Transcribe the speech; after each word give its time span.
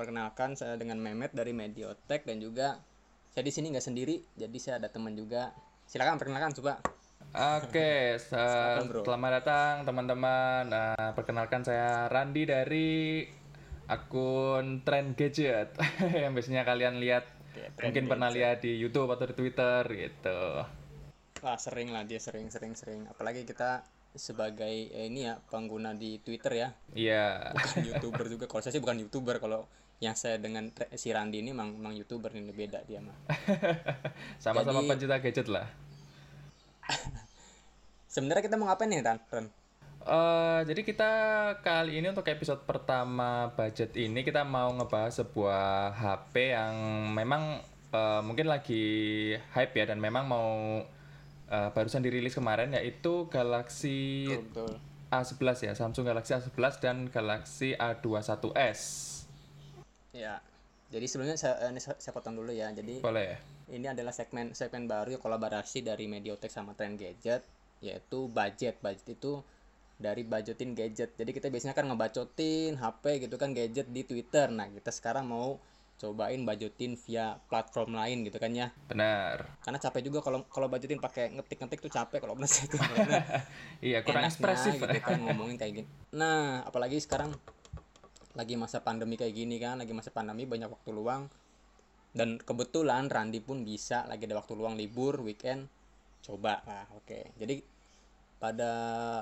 perkenalkan 0.00 0.56
saya 0.56 0.80
dengan 0.80 0.96
Mehmet 0.96 1.36
dari 1.36 1.52
Mediotek 1.52 2.24
dan 2.24 2.40
juga 2.40 2.80
saya 3.30 3.44
di 3.44 3.52
sini 3.52 3.68
nggak 3.68 3.84
sendiri, 3.84 4.16
jadi 4.32 4.56
saya 4.56 4.74
ada 4.80 4.88
teman 4.88 5.12
juga. 5.12 5.52
Silakan 5.84 6.16
perkenalkan 6.16 6.56
coba. 6.56 6.80
Oke, 7.60 8.16
bro. 8.88 9.04
selamat 9.04 9.30
datang 9.44 9.74
teman-teman. 9.84 10.72
Nah, 10.72 11.12
perkenalkan 11.12 11.60
saya 11.62 12.08
Randi 12.08 12.48
dari 12.48 13.22
akun 13.92 14.80
Trend 14.88 15.20
Gadget 15.20 15.76
yang 16.24 16.32
biasanya 16.32 16.64
kalian 16.64 16.96
lihat 16.96 17.28
Trend 17.76 17.92
mungkin 17.92 18.04
pernah 18.08 18.32
lihat 18.32 18.64
di 18.64 18.80
YouTube 18.80 19.12
atau 19.12 19.28
di 19.28 19.34
Twitter 19.36 19.82
gitu. 19.94 20.40
Wah 21.44 21.58
sering 21.60 21.92
lah 21.92 22.08
dia 22.08 22.18
sering 22.18 22.48
sering 22.48 22.72
sering. 22.72 23.04
Apalagi 23.04 23.44
kita 23.44 23.84
sebagai 24.10 24.90
eh, 24.90 25.06
ini 25.06 25.28
ya 25.30 25.38
pengguna 25.38 25.94
di 25.94 26.18
Twitter 26.18 26.66
ya, 26.66 26.68
Iya. 26.98 27.54
bukan 27.54 27.84
youtuber 27.94 28.26
juga. 28.26 28.44
Kalau 28.50 28.62
saya 28.64 28.74
sih 28.74 28.82
bukan 28.82 28.98
youtuber. 29.06 29.38
Kalau 29.38 29.70
yang 30.00 30.16
saya 30.16 30.40
dengan 30.40 30.72
si 30.96 31.12
Randi 31.12 31.44
ini 31.44 31.52
memang, 31.52 31.76
memang 31.76 31.92
youtuber 31.92 32.32
ini 32.32 32.56
beda 32.56 32.80
dia 32.88 33.04
mah. 33.04 33.12
Sama-sama 34.42 34.80
pencinta 34.88 35.20
gadget 35.20 35.44
lah. 35.46 35.68
Sebenarnya 38.12 38.42
kita 38.42 38.56
mau 38.56 38.72
ngapain 38.72 38.88
nih 38.88 39.04
Ran? 39.04 39.20
Ran? 39.28 39.46
Eh, 40.00 40.60
jadi 40.64 40.80
kita 40.80 41.12
kali 41.60 42.00
ini 42.00 42.08
untuk 42.08 42.24
episode 42.32 42.64
pertama 42.64 43.52
budget 43.52 43.92
ini 44.00 44.24
kita 44.24 44.48
mau 44.48 44.72
ngebahas 44.72 45.20
sebuah 45.20 45.92
HP 45.92 46.56
yang 46.56 46.74
memang 47.12 47.60
eh, 47.92 48.20
mungkin 48.24 48.48
lagi 48.48 49.36
hype 49.52 49.76
ya 49.76 49.92
dan 49.92 50.00
memang 50.00 50.24
mau 50.24 50.80
eh, 51.52 51.68
barusan 51.76 52.00
dirilis 52.00 52.32
kemarin 52.32 52.72
yaitu 52.72 53.28
Galaxy 53.28 54.32
Betul. 54.32 54.80
A11 55.12 55.68
ya 55.68 55.72
Samsung 55.76 56.08
Galaxy 56.08 56.32
A11 56.32 56.80
dan 56.80 56.96
Galaxy 57.12 57.76
A21s 57.76 59.19
Ya. 60.14 60.42
Jadi 60.90 61.06
sebelumnya 61.06 61.38
saya, 61.38 61.70
ini 61.70 61.78
saya, 61.78 62.12
potong 62.12 62.34
dulu 62.34 62.50
ya. 62.50 62.70
Jadi 62.74 62.98
boleh 62.98 63.24
ya? 63.34 63.38
ini 63.70 63.86
adalah 63.86 64.10
segmen 64.10 64.50
segmen 64.58 64.90
baru 64.90 65.22
kolaborasi 65.22 65.86
dari 65.86 66.10
Mediotek 66.10 66.50
sama 66.50 66.74
Trend 66.74 66.98
Gadget 66.98 67.46
yaitu 67.80 68.28
budget. 68.28 68.76
Budget 68.82 69.16
itu 69.16 69.40
dari 70.00 70.24
budgetin 70.24 70.72
gadget. 70.72 71.12
Jadi 71.14 71.30
kita 71.36 71.52
biasanya 71.52 71.76
kan 71.76 71.84
ngebacotin 71.92 72.80
HP 72.80 73.28
gitu 73.28 73.36
kan 73.36 73.52
gadget 73.52 73.88
di 73.92 74.02
Twitter. 74.08 74.48
Nah 74.48 74.72
kita 74.72 74.88
sekarang 74.88 75.28
mau 75.28 75.60
cobain 76.00 76.40
budgetin 76.48 76.96
via 76.96 77.36
platform 77.52 77.92
lain 77.92 78.24
gitu 78.24 78.40
kan 78.40 78.48
ya. 78.56 78.72
Benar. 78.88 79.60
Karena 79.60 79.76
capek 79.76 80.00
juga 80.08 80.24
kalau 80.24 80.48
kalau 80.48 80.72
budgetin 80.72 80.96
pakai 80.96 81.36
ngetik-ngetik 81.36 81.84
tuh 81.84 81.92
capek 81.92 82.24
kalau 82.24 82.32
menurut 82.32 82.48
saya. 82.48 82.66
Itu 82.72 82.76
iya 83.92 84.00
kurang 84.00 84.24
ekspresif. 84.24 84.80
gitu 84.80 84.98
kan 85.04 85.20
ngomongin 85.20 85.60
kayak 85.60 85.84
gini. 85.84 85.88
Nah 86.16 86.64
apalagi 86.64 86.96
sekarang 86.96 87.36
lagi 88.40 88.56
masa 88.56 88.80
pandemi 88.80 89.20
kayak 89.20 89.36
gini 89.36 89.60
kan 89.60 89.76
lagi 89.76 89.92
masa 89.92 90.08
pandemi 90.08 90.48
banyak 90.48 90.72
waktu 90.72 90.90
luang. 90.96 91.28
Dan 92.10 92.40
kebetulan 92.40 93.06
Randi 93.12 93.38
pun 93.38 93.62
bisa 93.62 94.08
lagi 94.08 94.24
ada 94.24 94.40
waktu 94.40 94.56
luang 94.56 94.80
libur 94.80 95.20
weekend 95.20 95.68
coba. 96.24 96.64
Nah 96.64 96.88
oke. 96.96 97.36
Jadi 97.36 97.60
pada 98.40 98.72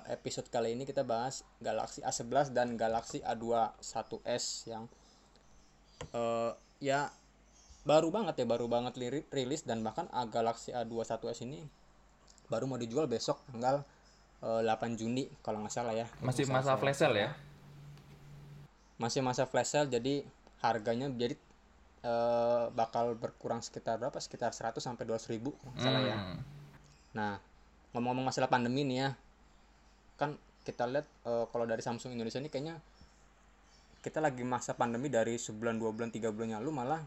episode 0.06 0.46
kali 0.46 0.78
ini 0.78 0.86
kita 0.86 1.02
bahas 1.02 1.42
Galaxy 1.58 2.06
A11 2.06 2.54
dan 2.54 2.78
Galaxy 2.78 3.18
A21s 3.26 4.70
yang 4.70 4.86
eh 6.14 6.54
ya 6.78 7.10
baru 7.82 8.14
banget 8.14 8.38
ya 8.38 8.46
baru 8.46 8.70
banget 8.70 8.94
rilis 9.34 9.66
dan 9.66 9.82
bahkan 9.82 10.06
A 10.14 10.30
Galaxy 10.30 10.70
A21s 10.70 11.42
ini 11.42 11.66
baru 12.46 12.70
mau 12.70 12.78
dijual 12.78 13.10
besok 13.10 13.42
tanggal 13.50 13.82
eh, 14.46 14.62
8 14.62 14.94
Juni 14.94 15.26
kalau 15.42 15.58
nggak 15.66 15.74
salah 15.74 15.92
ya. 15.98 16.06
Masih 16.22 16.46
masa 16.46 16.78
flash 16.78 17.02
sale 17.02 17.18
ya 17.18 17.47
masih 18.98 19.22
masa 19.22 19.46
flash 19.46 19.72
sale 19.74 19.86
jadi 19.88 20.26
harganya 20.62 21.06
jadi 21.14 21.34
eh, 22.02 22.64
bakal 22.74 23.14
berkurang 23.14 23.62
sekitar 23.62 23.98
berapa? 23.98 24.18
Sekitar 24.18 24.50
100 24.50 24.78
sampai 24.82 25.06
200 25.06 25.32
ribu 25.34 25.54
salah 25.78 26.02
ya. 26.02 26.18
Hmm. 26.18 26.40
nah 27.14 27.32
ngomong-ngomong 27.94 28.28
masalah 28.28 28.50
pandemi 28.52 28.84
nih 28.84 28.98
ya 29.06 29.10
kan 30.18 30.34
kita 30.66 30.84
lihat 30.90 31.06
eh, 31.24 31.44
kalau 31.48 31.64
dari 31.64 31.80
Samsung 31.80 32.12
Indonesia 32.12 32.42
ini 32.42 32.50
kayaknya 32.50 32.76
kita 33.98 34.22
lagi 34.22 34.46
masa 34.46 34.78
pandemi 34.78 35.10
dari 35.10 35.34
sebulan 35.38 35.78
dua 35.78 35.90
bulan 35.90 36.10
tiga 36.14 36.30
bulan 36.30 36.58
yang 36.58 36.60
lalu 36.62 36.74
malah 36.74 37.02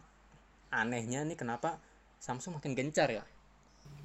anehnya 0.71 1.23
nih 1.27 1.35
kenapa 1.39 1.79
Samsung 2.21 2.59
makin 2.59 2.75
gencar 2.77 3.09
ya? 3.11 3.23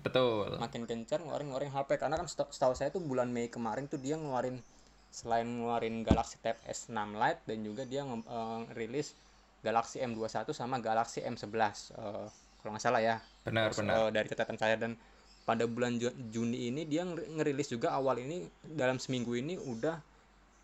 Betul. 0.02 0.56
Makin 0.56 0.86
gencar 0.86 1.18
ngeluarin 1.20 1.50
ngeluarin 1.50 1.70
HP 1.74 1.98
karena 1.98 2.16
kan 2.16 2.26
seta- 2.30 2.50
setahu 2.50 2.74
saya 2.78 2.88
tuh 2.94 3.02
bulan 3.02 3.28
Mei 3.28 3.50
kemarin 3.50 3.90
tuh 3.90 3.98
dia 3.98 4.14
ngeluarin 4.16 4.62
selain 5.10 5.46
ngeluarin 5.46 6.04
Galaxy 6.04 6.36
Tab 6.40 6.60
S6 6.64 6.92
Lite 7.16 7.40
dan 7.46 7.58
juga 7.64 7.82
dia 7.84 8.02
eh, 8.04 8.60
rilis 8.76 9.16
Galaxy 9.64 9.98
M21 9.98 10.52
sama 10.52 10.78
Galaxy 10.78 11.24
M11 11.24 11.50
eh, 11.96 12.26
kalau 12.60 12.70
nggak 12.74 12.84
salah 12.84 13.00
ya. 13.00 13.16
Benar 13.46 13.70
Terus, 13.70 13.78
benar. 13.82 13.94
eh, 13.96 14.08
dari 14.12 14.26
catatan 14.28 14.58
saya 14.58 14.76
dan 14.76 14.98
pada 15.46 15.62
bulan 15.64 15.94
Ju- 15.96 16.14
Juni 16.34 16.68
ini 16.68 16.82
dia 16.84 17.06
nger- 17.06 17.30
ngerilis 17.38 17.70
juga 17.70 17.94
awal 17.94 18.18
ini 18.18 18.42
dalam 18.66 18.98
seminggu 18.98 19.38
ini 19.38 19.54
udah 19.54 19.94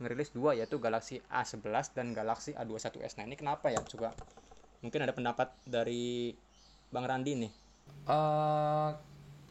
ngerilis 0.02 0.34
dua 0.34 0.58
yaitu 0.58 0.82
Galaxy 0.82 1.22
A11 1.30 1.94
dan 1.94 2.10
Galaxy 2.10 2.50
A21s 2.58 3.14
nah 3.14 3.24
ini 3.24 3.38
kenapa 3.38 3.70
ya 3.70 3.78
coba 3.86 4.10
mungkin 4.82 5.06
ada 5.06 5.14
pendapat 5.14 5.54
dari 5.62 6.34
Bang 6.90 7.06
Randi 7.06 7.46
nih. 7.46 7.52
Eh, 8.10 8.90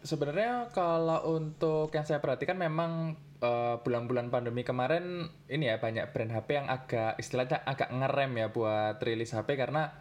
sebenarnya 0.04 0.68
kalau 0.76 1.40
untuk 1.40 1.88
yang 1.96 2.04
saya 2.04 2.20
perhatikan 2.20 2.60
memang 2.60 3.16
eh, 3.42 3.76
bulan-bulan 3.82 4.30
pandemi 4.30 4.62
kemarin 4.62 5.28
ini 5.50 5.68
ya 5.68 5.82
banyak 5.82 6.14
brand 6.14 6.32
HP 6.32 6.50
yang 6.62 6.68
agak 6.70 7.18
istilahnya 7.18 7.66
agak 7.66 7.90
ngerem 7.90 8.32
ya 8.38 8.48
buat 8.54 9.02
rilis 9.02 9.34
HP 9.34 9.58
karena 9.58 9.92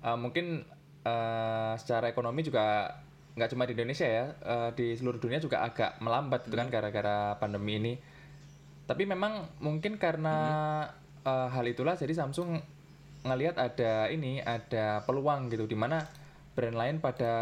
eh, 0.00 0.16
mungkin 0.18 0.64
eh, 1.04 1.72
secara 1.76 2.08
ekonomi 2.08 2.42
juga 2.42 2.96
nggak 3.36 3.52
cuma 3.52 3.68
di 3.68 3.76
Indonesia 3.76 4.08
ya 4.08 4.24
eh, 4.32 4.70
di 4.72 4.96
seluruh 4.96 5.20
dunia 5.20 5.38
juga 5.38 5.60
agak 5.60 6.00
melambat 6.00 6.48
gitu 6.48 6.56
kan 6.56 6.72
gara-gara 6.72 7.36
pandemi 7.36 7.76
ini. 7.76 7.94
Tapi 8.86 9.02
memang 9.04 9.60
mungkin 9.60 10.00
karena 10.00 10.36
eh, 11.20 11.48
hal 11.52 11.64
itulah 11.68 11.94
jadi 11.94 12.16
Samsung 12.16 12.56
ngelihat 13.26 13.58
ada 13.58 14.06
ini 14.08 14.38
ada 14.40 15.02
peluang 15.02 15.50
gitu 15.50 15.66
di 15.66 15.74
mana 15.74 16.06
brand 16.54 16.78
lain 16.78 16.96
pada 17.02 17.34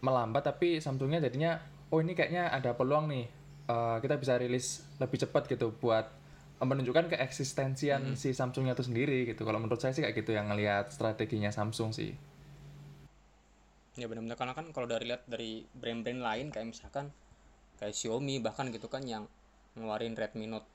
melambat 0.00 0.46
tapi 0.46 0.78
Samsungnya 0.80 1.20
jadinya 1.20 1.58
oh 1.90 2.00
ini 2.00 2.16
kayaknya 2.16 2.48
ada 2.48 2.72
peluang 2.78 3.10
nih 3.10 3.26
eh, 3.68 3.96
kita 4.00 4.14
bisa 4.20 4.34
rilis 4.36 4.84
lebih 5.00 5.18
cepat 5.20 5.48
gitu 5.48 5.74
buat 5.78 6.24
menunjukkan 6.64 7.12
keeksistensian 7.12 8.14
si 8.14 8.32
Samsungnya 8.32 8.72
itu 8.78 8.86
sendiri 8.86 9.26
gitu. 9.28 9.44
Kalau 9.44 9.60
menurut 9.60 9.82
saya 9.82 9.92
sih 9.92 10.00
kayak 10.00 10.16
gitu 10.16 10.32
yang 10.32 10.48
ngelihat 10.48 10.94
strateginya 10.94 11.52
Samsung 11.52 11.92
sih. 11.92 12.14
Ya 13.94 14.06
benar-benar. 14.10 14.38
Karena 14.38 14.54
kan 14.56 14.66
kalau 14.70 14.86
dari 14.88 15.10
lihat 15.10 15.26
dari 15.26 15.62
brand-brand 15.76 16.20
lain 16.22 16.46
kayak 16.50 16.66
misalkan 16.66 17.10
kayak 17.78 17.94
Xiaomi 17.94 18.38
bahkan 18.42 18.70
gitu 18.70 18.86
kan 18.86 19.02
yang 19.04 19.26
ngeluarin 19.74 20.14
Redmi 20.14 20.46
Note 20.46 20.70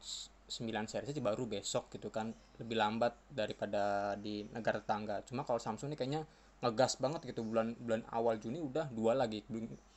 9 0.49 0.65
series 0.89 1.13
aja 1.13 1.21
baru 1.21 1.45
besok 1.45 1.93
gitu 1.93 2.09
kan 2.09 2.33
lebih 2.57 2.75
lambat 2.75 3.15
daripada 3.31 4.15
di 4.19 4.43
negara 4.51 4.83
tetangga. 4.83 5.23
Cuma 5.23 5.47
kalau 5.47 5.59
Samsung 5.59 5.93
ini 5.93 5.97
kayaknya 5.97 6.21
ngegas 6.59 6.99
banget 6.99 7.23
gitu. 7.27 7.43
Bulan 7.43 7.75
bulan 7.79 8.03
awal 8.11 8.35
Juni 8.39 8.59
udah 8.59 8.91
dua 8.91 9.15
lagi. 9.15 9.43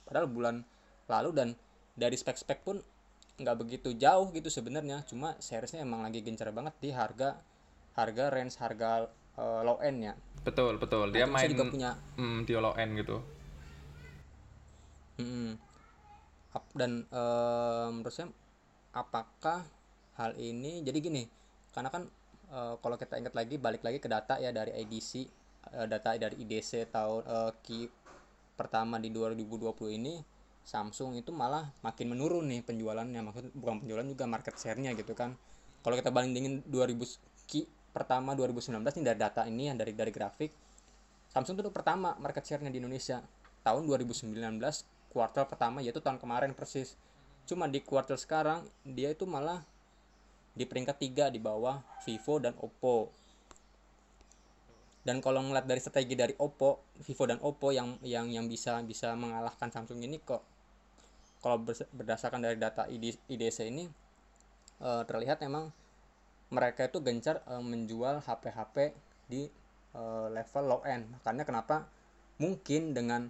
Padahal 0.06 0.30
bulan 0.30 0.62
lalu 1.10 1.30
dan 1.34 1.48
dari 1.92 2.16
spek-spek 2.16 2.64
pun 2.64 2.80
nggak 3.40 3.56
begitu 3.58 3.92
jauh 3.96 4.28
gitu 4.32 4.48
sebenarnya. 4.48 5.04
Cuma 5.08 5.36
seriesnya 5.40 5.82
emang 5.82 6.04
lagi 6.04 6.20
gencar 6.20 6.50
banget 6.52 6.74
di 6.80 6.90
harga 6.92 7.40
harga 7.92 8.24
range 8.32 8.56
harga 8.60 9.08
eh, 9.36 9.60
low 9.64 9.78
end 9.80 10.00
ya. 10.12 10.14
betul 10.42 10.74
betul 10.74 11.14
dia 11.14 11.22
Nah, 11.22 11.38
main 11.38 11.54
juga 11.54 11.70
punya 11.70 11.90
hmm, 12.18 12.38
di 12.42 12.52
low 12.58 12.74
end 12.74 12.98
gitu. 12.98 13.22
Ap- 16.52 16.74
dan 16.76 17.08
eh, 17.08 17.88
menurut 17.88 18.12
saya 18.12 18.28
apakah 18.92 19.64
hal 20.20 20.36
ini 20.36 20.84
jadi 20.84 20.98
gini 21.00 21.24
karena 21.72 21.88
kan 21.88 22.04
eh, 22.52 22.74
kalau 22.76 22.96
kita 23.00 23.16
ingat 23.16 23.32
lagi 23.32 23.56
balik 23.56 23.80
lagi 23.80 23.96
ke 24.04 24.08
data 24.08 24.36
ya 24.36 24.52
dari 24.52 24.76
IDC 24.84 25.12
eh, 25.72 25.86
data 25.88 26.12
dari 26.12 26.36
IDC 26.44 26.92
tahun 26.92 27.22
eh, 27.24 27.52
Q 27.64 27.66
pertama 28.52 29.00
di 29.00 29.08
2020 29.08 29.96
ini 29.96 30.20
Samsung 30.62 31.18
itu 31.18 31.34
malah 31.34 31.74
makin 31.82 32.14
menurun 32.14 32.46
nih 32.48 32.62
penjualannya. 32.62 33.20
Maksud 33.22 33.44
bukan 33.58 33.82
penjualan 33.82 34.06
juga 34.06 34.24
market 34.30 34.54
share-nya 34.56 34.94
gitu 34.94 35.12
kan. 35.12 35.34
Kalau 35.82 35.98
kita 35.98 36.14
bandingin 36.14 36.62
2000 36.70 37.48
Q 37.50 37.66
pertama 37.92 38.32
2019 38.38 38.78
ini 38.78 39.04
dari 39.04 39.18
data 39.18 39.42
ini 39.44 39.68
yang 39.68 39.76
dari 39.76 39.92
dari 39.92 40.08
grafik 40.08 40.48
Samsung 41.32 41.64
itu 41.64 41.72
pertama 41.72 42.12
market 42.20 42.44
share-nya 42.44 42.68
di 42.68 42.76
Indonesia. 42.76 43.24
Tahun 43.64 43.88
2019 43.88 44.36
kuartal 45.08 45.48
pertama 45.48 45.80
yaitu 45.80 46.04
tahun 46.04 46.20
kemarin 46.20 46.52
persis. 46.52 46.92
Cuma 47.48 47.64
di 47.64 47.80
kuartal 47.80 48.20
sekarang 48.20 48.68
dia 48.84 49.08
itu 49.08 49.24
malah 49.24 49.64
di 50.52 50.68
peringkat 50.68 51.00
tiga 51.00 51.32
di 51.32 51.40
bawah 51.40 51.80
Vivo 52.04 52.36
dan 52.36 52.52
Oppo. 52.60 53.08
Dan 55.02 55.24
kalau 55.24 55.40
ngeliat 55.40 55.64
dari 55.64 55.80
strategi 55.80 56.12
dari 56.12 56.36
Oppo 56.36 56.84
Vivo 57.00 57.24
dan 57.24 57.40
Oppo 57.40 57.72
yang 57.72 57.96
yang 58.04 58.28
yang 58.28 58.44
bisa 58.44 58.84
bisa 58.84 59.16
mengalahkan 59.16 59.72
Samsung 59.72 60.04
ini 60.04 60.20
kok 60.20 60.44
kalau 61.42 61.60
berdasarkan 61.66 62.40
dari 62.40 62.56
data 62.56 62.86
ID 62.86 63.18
IDC 63.26 63.66
ini 63.66 63.90
eh, 64.80 65.02
terlihat 65.04 65.42
memang 65.42 65.74
mereka 66.54 66.86
itu 66.86 67.02
gencar 67.02 67.42
eh, 67.44 67.60
menjual 67.60 68.22
HP-HP 68.22 68.94
di 69.26 69.48
uh, 69.96 70.28
level 70.28 70.64
low 70.68 70.80
end. 70.84 71.08
Makanya 71.08 71.44
kenapa 71.48 71.88
mungkin 72.36 72.92
dengan 72.92 73.28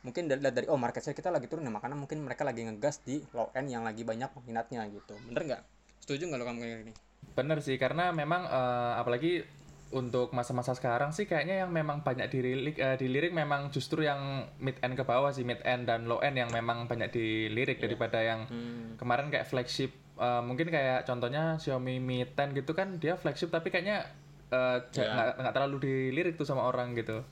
mungkin 0.00 0.32
dari, 0.32 0.40
dari 0.40 0.66
oh 0.72 0.80
market 0.80 1.04
share 1.04 1.16
kita 1.16 1.28
lagi 1.28 1.44
turun 1.44 1.68
ya 1.68 1.72
makanya 1.72 1.92
mungkin 1.92 2.24
mereka 2.24 2.40
lagi 2.40 2.64
ngegas 2.64 3.04
di 3.04 3.20
low 3.36 3.52
end 3.52 3.68
yang 3.68 3.84
lagi 3.84 4.00
banyak 4.00 4.32
minatnya 4.48 4.88
gitu. 4.88 5.12
Bener 5.28 5.42
nggak? 5.44 5.62
Setuju 6.00 6.32
nggak 6.32 6.40
lo 6.40 6.44
kamu 6.48 6.58
kayak 6.64 6.78
gini? 6.84 6.92
Bener 7.36 7.58
sih 7.60 7.76
karena 7.76 8.08
memang 8.16 8.48
uh, 8.48 8.96
apalagi 8.96 9.44
untuk 9.90 10.30
masa-masa 10.30 10.70
sekarang 10.70 11.10
sih 11.10 11.26
kayaknya 11.26 11.66
yang 11.66 11.70
memang 11.74 12.06
banyak 12.06 12.30
dilirik 12.30 12.78
uh, 12.78 12.94
dilirik 12.94 13.34
memang 13.34 13.74
justru 13.74 14.06
yang 14.06 14.46
mid 14.62 14.78
end 14.86 14.94
ke 14.94 15.02
bawah 15.02 15.34
sih 15.34 15.42
mid 15.42 15.58
end 15.66 15.90
dan 15.90 16.06
low 16.06 16.22
end 16.22 16.38
yang 16.38 16.50
memang 16.54 16.86
banyak 16.86 17.10
dilirik 17.10 17.82
yeah. 17.82 17.84
daripada 17.90 18.18
yang 18.22 18.46
hmm. 18.46 18.94
kemarin 19.02 19.34
kayak 19.34 19.50
flagship 19.50 19.90
uh, 20.14 20.38
mungkin 20.46 20.70
kayak 20.70 21.02
contohnya 21.02 21.58
Xiaomi 21.58 21.98
Mi 21.98 22.22
10 22.22 22.54
gitu 22.62 22.70
kan 22.70 23.02
dia 23.02 23.18
flagship 23.18 23.50
tapi 23.50 23.74
kayaknya 23.74 24.06
uh, 24.54 24.78
yeah. 24.94 25.34
nggak 25.34 25.54
terlalu 25.58 25.82
dilirik 25.82 26.38
tuh 26.38 26.46
sama 26.46 26.70
orang 26.70 26.94
gitu 26.94 27.26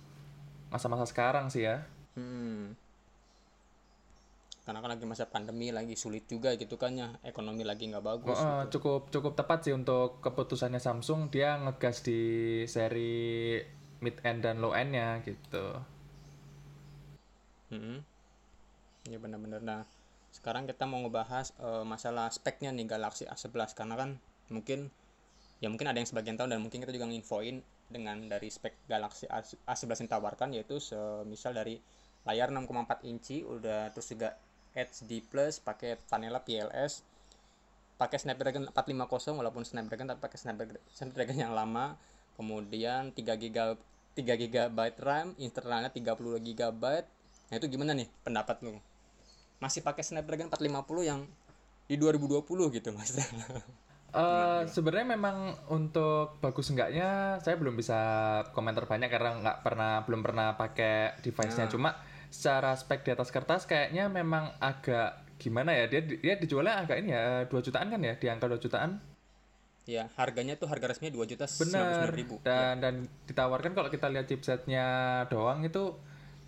masa-masa 0.75 1.07
sekarang 1.07 1.55
sih 1.55 1.63
ya 1.63 1.87
hmm 2.19 2.88
karena 4.69 4.85
kan 4.85 4.93
lagi 4.93 5.09
masa 5.09 5.25
pandemi 5.25 5.73
lagi 5.73 5.97
sulit 5.97 6.29
juga 6.29 6.53
gitu 6.61 6.77
kan 6.77 6.93
ya. 6.93 7.09
Ekonomi 7.25 7.65
lagi 7.65 7.89
nggak 7.89 8.05
bagus 8.05 8.37
oh, 8.37 8.69
gitu. 8.69 8.77
cukup 8.77 9.09
cukup 9.09 9.33
tepat 9.33 9.65
sih 9.65 9.73
untuk 9.73 10.21
keputusannya 10.21 10.77
Samsung. 10.77 11.33
Dia 11.33 11.57
ngegas 11.57 12.05
di 12.05 12.21
seri 12.69 13.57
mid 14.05 14.21
end 14.29 14.45
dan 14.45 14.61
low 14.61 14.77
endnya 14.77 15.25
gitu. 15.25 15.81
Hmm. 17.73 18.05
ya 19.09 19.17
benar-benar. 19.17 19.65
Nah 19.65 19.89
sekarang 20.37 20.69
kita 20.69 20.85
mau 20.85 21.01
ngebahas 21.01 21.57
uh, 21.65 21.89
masalah 21.89 22.29
speknya 22.29 22.69
nih 22.69 22.85
Galaxy 22.85 23.25
A11 23.25 23.73
karena 23.73 23.97
kan 23.97 24.11
mungkin 24.53 24.93
ya 25.65 25.73
mungkin 25.73 25.89
ada 25.89 25.97
yang 25.97 26.05
sebagian 26.05 26.37
tahu 26.37 26.45
dan 26.53 26.61
mungkin 26.61 26.85
kita 26.85 26.93
juga 26.93 27.09
nginfoin 27.09 27.65
dengan 27.89 28.29
dari 28.29 28.53
spek 28.53 28.85
Galaxy 28.85 29.25
A11 29.65 30.05
yang 30.05 30.09
ditawarkan 30.13 30.49
yaitu 30.53 30.77
semisal 30.77 31.57
dari 31.57 31.81
layar 32.29 32.53
6,4 32.53 33.09
inci 33.09 33.41
udah 33.41 33.89
terus 33.97 34.13
juga 34.13 34.37
HD 34.77 35.25
Plus 35.25 35.61
pakai 35.61 35.97
Vanilla 36.09 36.41
PLS 36.43 37.07
pakai 37.99 38.19
Snapdragon 38.23 38.71
450 38.71 39.35
walaupun 39.35 39.67
Snapdragon 39.67 40.07
tapi 40.07 40.23
pakai 40.23 40.39
Snapdragon, 40.39 40.79
Snapdragon 40.95 41.39
yang 41.39 41.53
lama. 41.53 41.99
Kemudian 42.39 43.11
3 43.11 43.35
GB 43.35 43.75
3 44.15 44.23
GB 44.23 44.79
RAM 45.03 45.35
internalnya 45.39 45.91
30 45.91 46.15
GB 46.43 46.85
nah 47.49 47.57
itu 47.57 47.67
gimana 47.67 47.97
nih 47.97 48.07
pendapat 48.23 48.63
lu? 48.63 48.79
Masih 49.59 49.83
pakai 49.83 50.07
Snapdragon 50.07 50.47
450 50.47 51.03
yang 51.03 51.27
di 51.91 51.97
2020 51.99 52.47
gitu 52.79 52.89
mas. 52.95 53.19
Uh, 54.09 54.65
sebenarnya 54.65 55.21
memang 55.21 55.53
untuk 55.69 56.41
bagus 56.41 56.73
enggaknya 56.73 57.37
saya 57.45 57.61
belum 57.61 57.77
bisa 57.77 58.01
komentar 58.57 58.89
banyak 58.89 59.05
karena 59.13 59.37
nggak 59.37 59.59
pernah 59.61 60.01
belum 60.09 60.25
pernah 60.25 60.57
pakai 60.57 61.21
device-nya. 61.21 61.69
Nah. 61.69 61.73
cuma 61.77 61.91
secara 62.29 62.77
spek 62.77 63.05
di 63.05 63.11
atas 63.13 63.33
kertas 63.33 63.65
kayaknya 63.65 64.09
memang 64.13 64.55
agak 64.61 65.25
gimana 65.41 65.73
ya? 65.75 65.89
Dia 65.89 66.01
dia 66.05 66.35
dijualnya 66.37 66.85
agak 66.85 66.97
ini 67.01 67.11
ya 67.13 67.49
dua 67.49 67.61
jutaan 67.61 67.89
kan 67.89 68.01
ya? 68.01 68.15
Di 68.17 68.27
angka 68.29 68.47
dua 68.49 68.61
jutaan? 68.61 69.01
Ya 69.89 70.13
harganya 70.21 70.61
tuh 70.61 70.69
harga 70.69 70.93
resminya 70.93 71.17
dua 71.17 71.25
juta 71.25 71.49
benar 71.49 72.13
ribu. 72.13 72.37
Dan 72.45 72.81
ya. 72.81 72.83
dan 72.85 72.95
ditawarkan 73.25 73.73
kalau 73.73 73.89
kita 73.89 74.13
lihat 74.13 74.29
chipsetnya 74.29 74.87
doang 75.33 75.65
itu 75.65 75.97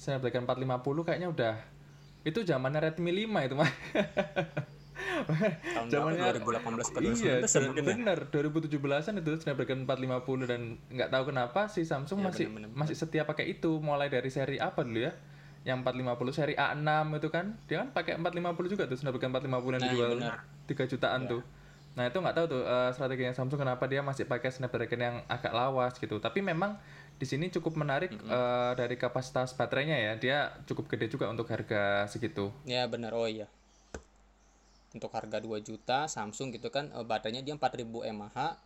Snapdragon 0.00 0.48
450 0.48 1.06
kayaknya 1.08 1.28
udah 1.28 1.54
itu 2.24 2.40
zamannya 2.44 2.80
Redmi 2.84 3.12
5 3.28 3.48
itu 3.48 3.54
mah 3.56 3.70
zamannya 5.92 6.40
2018 6.40 6.92
ke 6.92 6.98
iya 7.16 7.36
benar 7.80 8.18
2017an 8.28 9.14
itu 9.20 9.30
Snapdragon 9.40 9.88
450 9.88 10.50
dan 10.52 10.60
nggak 10.92 11.08
tahu 11.12 11.24
kenapa 11.32 11.68
si 11.72 11.84
Samsung 11.88 12.20
ya, 12.20 12.26
masih 12.28 12.46
bener, 12.52 12.68
bener, 12.68 12.76
masih 12.76 12.96
setia 12.96 13.24
pakai 13.24 13.56
itu 13.56 13.80
mulai 13.80 14.12
dari 14.12 14.28
seri 14.28 14.60
apa 14.60 14.84
dulu 14.84 15.08
ya 15.08 15.12
yang 15.60 15.84
450 15.84 16.32
seri 16.32 16.54
A6 16.56 16.88
itu 17.20 17.28
kan 17.28 17.52
dia 17.68 17.84
kan 17.84 17.88
pakai 17.92 18.16
450 18.16 18.72
juga 18.72 18.84
tuh 18.88 18.96
Snapdragon 18.96 19.30
450 19.36 19.44
yang 19.44 19.52
nah, 19.52 19.78
dijual. 19.92 20.10
tiga 20.64 20.84
3 20.88 20.92
jutaan 20.96 21.20
ya. 21.26 21.30
tuh. 21.36 21.42
Nah 21.98 22.04
itu 22.08 22.16
nggak 22.16 22.36
tahu 22.38 22.46
tuh 22.48 22.62
uh, 22.64 22.90
strateginya 22.96 23.34
Samsung 23.36 23.60
kenapa 23.60 23.84
dia 23.84 24.00
masih 24.00 24.24
pakai 24.24 24.48
Snapdragon 24.48 25.00
yang 25.00 25.16
agak 25.28 25.52
lawas 25.52 26.00
gitu. 26.00 26.16
Tapi 26.16 26.40
memang 26.40 26.80
di 27.20 27.26
sini 27.28 27.52
cukup 27.52 27.76
menarik 27.76 28.08
mm 28.08 28.24
-hmm. 28.24 28.30
uh, 28.32 28.72
dari 28.72 28.96
kapasitas 28.96 29.52
baterainya 29.52 30.00
ya. 30.00 30.12
Dia 30.16 30.38
cukup 30.64 30.88
gede 30.88 31.12
juga 31.12 31.28
untuk 31.28 31.44
harga 31.52 32.08
segitu. 32.08 32.48
Ya 32.64 32.88
benar. 32.88 33.12
Oh 33.12 33.28
iya. 33.28 33.44
Untuk 34.96 35.12
harga 35.12 35.44
2 35.44 35.60
juta 35.60 36.08
Samsung 36.08 36.56
gitu 36.56 36.72
kan 36.72 36.88
uh, 36.96 37.04
baterainya 37.04 37.44
dia 37.44 37.52
4000 37.52 37.84
mAh 38.16 38.56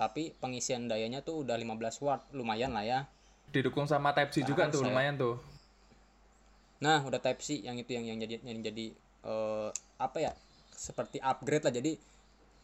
tapi 0.00 0.32
pengisian 0.40 0.88
dayanya 0.88 1.26
tuh 1.26 1.42
udah 1.42 1.58
15 1.58 2.06
watt. 2.06 2.22
Lumayan 2.30 2.70
lah 2.70 2.86
ya. 2.86 3.00
Didukung 3.50 3.90
sama 3.90 4.14
Type 4.14 4.30
C 4.30 4.46
juga 4.46 4.70
tuh 4.70 4.86
saya, 4.86 4.94
lumayan 4.94 5.18
tuh 5.18 5.49
nah 6.80 7.04
udah 7.04 7.20
type 7.20 7.44
C 7.44 7.60
yang 7.60 7.76
itu 7.76 7.92
yang 7.92 8.08
yang 8.08 8.18
jadi 8.24 8.40
yang 8.40 8.64
jadi 8.64 8.86
uh, 9.24 9.68
apa 10.00 10.18
ya 10.20 10.32
seperti 10.80 11.20
upgrade 11.20 11.64
lah. 11.68 11.74
Jadi 11.76 11.92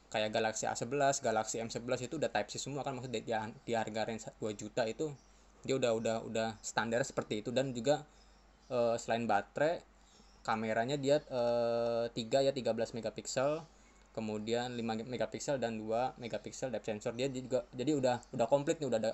kayak 0.08 0.30
Galaxy 0.32 0.64
A11, 0.64 1.20
Galaxy 1.20 1.56
M11 1.60 2.08
itu 2.08 2.16
udah 2.16 2.30
Type 2.32 2.48
C 2.48 2.56
semua 2.56 2.80
kan. 2.80 2.96
Maksudnya 2.96 3.20
di, 3.20 3.32
di 3.68 3.72
harga 3.76 4.08
range 4.08 4.32
2 4.40 4.56
juta 4.56 4.88
itu 4.88 5.12
dia 5.66 5.76
udah 5.76 5.92
udah 5.92 6.16
udah 6.24 6.48
standar 6.64 7.04
seperti 7.04 7.44
itu. 7.44 7.52
Dan 7.52 7.76
juga 7.76 8.00
uh, 8.72 8.96
selain 8.96 9.28
baterai 9.28 9.84
kameranya 10.40 10.96
dia 10.96 11.20
uh, 11.28 12.08
3 12.08 12.48
ya 12.48 12.52
13 12.56 12.96
megapiksel. 12.96 13.60
Kemudian 14.16 14.72
5 14.72 15.12
megapiksel 15.12 15.60
dan 15.60 15.76
2 15.76 16.16
megapiksel 16.16 16.72
depth 16.72 16.88
sensor. 16.88 17.12
Dia 17.12 17.28
juga 17.28 17.68
jadi 17.76 17.92
udah 18.00 18.32
udah 18.32 18.46
komplit 18.48 18.80
nih 18.80 18.88
udah 18.88 19.00
ada 19.02 19.12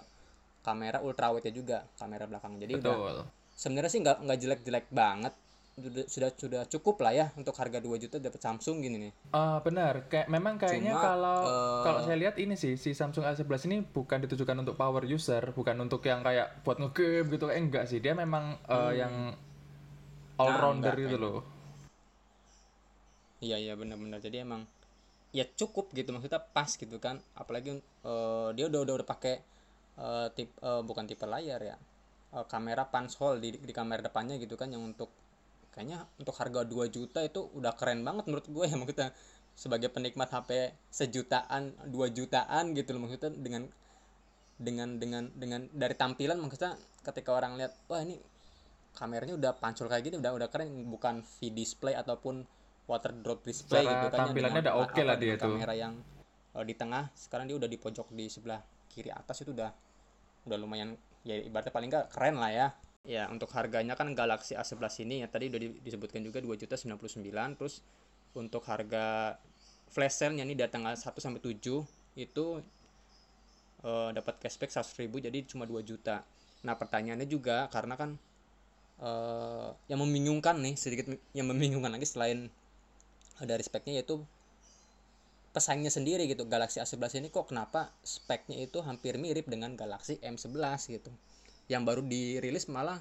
kamera 0.63 1.03
ultrawide 1.03 1.51
juga 1.51 1.83
kamera 1.99 2.31
belakang 2.31 2.55
jadi 2.55 2.79
Betul. 2.79 3.03
udah 3.03 3.42
sebenarnya 3.63 3.91
sih 3.95 4.01
nggak 4.03 4.19
nggak 4.27 4.39
jelek-jelek 4.43 4.87
banget 4.91 5.35
sudah 5.73 6.05
sudah 6.05 6.31
sudah 6.37 6.63
cukup 6.69 7.01
lah 7.01 7.17
ya 7.17 7.27
untuk 7.33 7.57
harga 7.57 7.81
2 7.81 7.97
juta 7.97 8.21
dapat 8.21 8.45
Samsung 8.45 8.85
gini 8.85 9.09
nih. 9.09 9.13
Uh, 9.33 9.57
benar, 9.65 10.05
kayak 10.05 10.29
memang 10.29 10.61
kayaknya 10.61 10.93
Cuma, 10.93 11.01
kalau 11.01 11.39
uh, 11.49 11.81
kalau 11.81 12.01
saya 12.05 12.21
lihat 12.21 12.37
ini 12.37 12.61
sih 12.61 12.77
si 12.77 12.93
Samsung 12.93 13.25
A11 13.25 13.73
ini 13.73 13.77
bukan 13.81 14.21
ditujukan 14.29 14.53
untuk 14.61 14.77
power 14.77 15.09
user, 15.09 15.41
bukan 15.57 15.81
untuk 15.81 16.05
yang 16.05 16.21
kayak 16.21 16.61
buat 16.61 16.77
ngegame 16.77 17.33
gitu 17.33 17.49
kayak 17.49 17.61
enggak 17.65 17.85
sih. 17.89 18.05
Dia 18.05 18.13
memang 18.13 18.61
uh, 18.69 18.93
hmm. 18.93 18.99
yang 19.01 19.15
all 20.37 20.55
rounder 20.61 20.93
nah, 20.93 21.07
itu 21.09 21.17
loh. 21.17 21.41
Iya 23.41 23.57
iya 23.57 23.73
benar-benar. 23.73 24.21
Jadi 24.21 24.45
emang 24.45 24.69
ya 25.33 25.49
cukup 25.49 25.89
gitu 25.97 26.13
maksudnya 26.13 26.45
pas 26.53 26.69
gitu 26.69 27.01
kan. 27.01 27.17
Apalagi 27.33 27.81
uh, 28.05 28.53
dia 28.53 28.69
udah 28.69 28.85
udah 28.85 28.95
udah 29.01 29.09
pakai 29.09 29.41
uh, 29.97 30.29
tip 30.37 30.53
uh, 30.61 30.85
bukan 30.85 31.09
tipe 31.09 31.25
layar 31.25 31.65
ya 31.65 31.81
uh, 32.33 32.47
kamera 32.49 32.89
punch 32.89 33.21
hole 33.21 33.39
di, 33.39 33.61
di 33.61 33.73
kamera 33.73 34.01
depannya 34.05 34.41
gitu 34.41 34.57
kan 34.57 34.73
yang 34.73 34.83
untuk 34.83 35.13
kayaknya 35.73 36.05
untuk 36.21 36.37
harga 36.37 36.69
2 36.69 36.93
juta 36.93 37.25
itu 37.25 37.49
udah 37.57 37.73
keren 37.77 38.05
banget 38.05 38.29
menurut 38.29 38.47
gue 38.49 38.65
ya. 38.69 38.77
Maksudnya 38.81 39.09
sebagai 39.53 39.93
penikmat 39.93 40.33
HP 40.33 40.73
sejutaan 40.89 41.77
2 41.89 42.17
jutaan 42.17 42.73
gitu 42.77 42.97
loh. 42.97 43.09
Maksudnya 43.09 43.33
dengan 43.33 43.63
dengan 44.63 44.89
dengan 45.01 45.25
dengan 45.35 45.61
dari 45.73 45.97
tampilan 45.97 46.39
maksudnya 46.39 46.79
ketika 47.03 47.35
orang 47.35 47.59
lihat 47.59 47.75
wah 47.91 47.99
ini 47.99 48.21
kameranya 48.95 49.35
udah 49.35 49.53
pancul 49.59 49.89
kayak 49.89 50.13
gitu 50.13 50.21
udah 50.21 50.33
udah 50.37 50.49
keren. 50.53 50.69
Bukan 50.89 51.25
V 51.25 51.53
display 51.53 51.97
ataupun 51.97 52.45
water 52.85 53.15
drop 53.15 53.41
display 53.47 53.87
Secara 53.87 53.97
gitu 53.97 54.07
kan 54.13 54.19
tampilannya 54.29 54.61
udah 54.69 54.75
oke 54.77 54.93
okay 54.93 55.03
lah 55.07 55.17
dia 55.17 55.35
tuh 55.41 55.57
kamera 55.57 55.73
yang 55.73 55.97
uh, 56.53 56.65
di 56.65 56.75
tengah. 56.77 57.09
Sekarang 57.17 57.49
dia 57.49 57.57
udah 57.57 57.69
di 57.69 57.79
pojok 57.81 58.13
di 58.13 58.29
sebelah 58.29 58.61
kiri 58.93 59.09
atas 59.09 59.41
itu 59.41 59.57
udah 59.57 59.73
udah 60.45 60.59
lumayan 60.61 60.93
ya 61.23 61.39
ibaratnya 61.39 61.73
paling 61.75 61.89
nggak 61.91 62.07
keren 62.13 62.37
lah 62.39 62.51
ya. 62.53 62.69
Ya 63.03 63.27
untuk 63.27 63.51
harganya 63.51 63.99
kan 63.99 64.15
Galaxy 64.15 64.55
A11 64.55 65.03
ini 65.03 65.27
ya 65.27 65.29
tadi 65.31 65.51
udah 65.51 65.59
disebutkan 65.83 66.23
juga 66.23 66.39
2 66.39 66.55
juta 66.55 66.79
99 66.79 67.59
terus 67.59 67.83
untuk 68.39 68.63
harga 68.71 69.37
flash 69.91 70.23
sale-nya 70.23 70.47
nih 70.47 70.55
dari 70.55 70.71
tanggal 70.71 70.95
1 70.95 71.11
sampai 71.19 71.43
7 71.43 71.59
itu 72.15 72.45
uh, 73.83 74.11
dapat 74.15 74.39
cashback 74.39 74.71
100 74.71 75.03
ribu 75.03 75.19
jadi 75.19 75.43
cuma 75.45 75.67
2 75.67 75.83
juta. 75.83 76.23
Nah 76.63 76.79
pertanyaannya 76.79 77.27
juga 77.27 77.67
karena 77.75 77.99
kan 77.99 78.11
uh, 79.03 79.75
yang 79.91 79.99
membingungkan 79.99 80.63
nih 80.63 80.75
sedikit 80.79 81.11
yang 81.35 81.51
membingungkan 81.51 81.91
lagi 81.91 82.07
selain 82.07 82.47
dari 83.43 83.63
speknya 83.67 83.99
yaitu 83.99 84.23
pesaingnya 85.53 85.93
sendiri 85.93 86.25
gitu. 86.27 86.49
Galaxy 86.49 86.81
A11 86.81 87.21
ini 87.23 87.29
kok 87.29 87.53
kenapa 87.53 87.93
speknya 88.03 88.57
itu 88.59 88.81
hampir 88.81 89.21
mirip 89.21 89.47
dengan 89.47 89.77
Galaxy 89.77 90.17
M11 90.25 90.89
gitu. 90.89 91.13
Yang 91.69 91.83
baru 91.85 92.03
dirilis 92.03 92.67
malah 92.73 92.99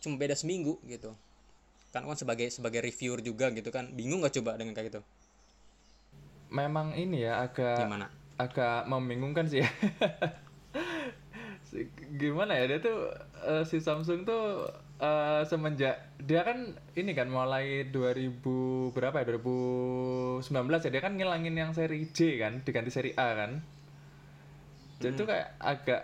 cuma 0.00 0.16
beda 0.16 0.38
seminggu 0.38 0.78
gitu. 0.86 1.12
Kan 1.90 2.06
kan 2.06 2.18
sebagai 2.18 2.50
sebagai 2.50 2.80
reviewer 2.82 3.20
juga 3.20 3.50
gitu 3.50 3.74
kan. 3.74 3.90
Bingung 3.92 4.22
nggak 4.22 4.38
coba 4.40 4.54
dengan 4.54 4.72
kayak 4.78 4.94
gitu? 4.94 5.00
Memang 6.54 6.94
ini 6.94 7.26
ya 7.26 7.42
agak 7.42 7.82
gimana? 7.82 8.06
agak 8.38 8.86
membingungkan 8.86 9.50
sih 9.50 9.66
ya. 9.66 9.70
Gimana 12.22 12.54
ya 12.54 12.70
dia 12.70 12.78
tuh 12.78 13.10
uh, 13.42 13.66
si 13.66 13.82
Samsung 13.82 14.22
tuh 14.22 14.70
uh, 15.00 15.42
semenjak 15.46 15.96
dia 16.20 16.40
kan 16.46 16.76
ini 16.94 17.12
kan 17.14 17.26
mulai 17.30 17.88
2000 17.90 18.94
berapa 18.94 19.16
ya? 19.22 19.38
2019 19.38 20.50
ya 20.86 20.90
dia 20.90 21.02
kan 21.02 21.12
ngilangin 21.18 21.54
yang 21.54 21.70
seri 21.74 22.06
J 22.10 22.38
kan 22.38 22.52
diganti 22.62 22.90
seri 22.92 23.10
A 23.16 23.28
kan. 23.34 23.52
Jadi 25.02 25.12
hmm. 25.14 25.20
tuh 25.20 25.26
kayak 25.26 25.48
agak 25.58 26.02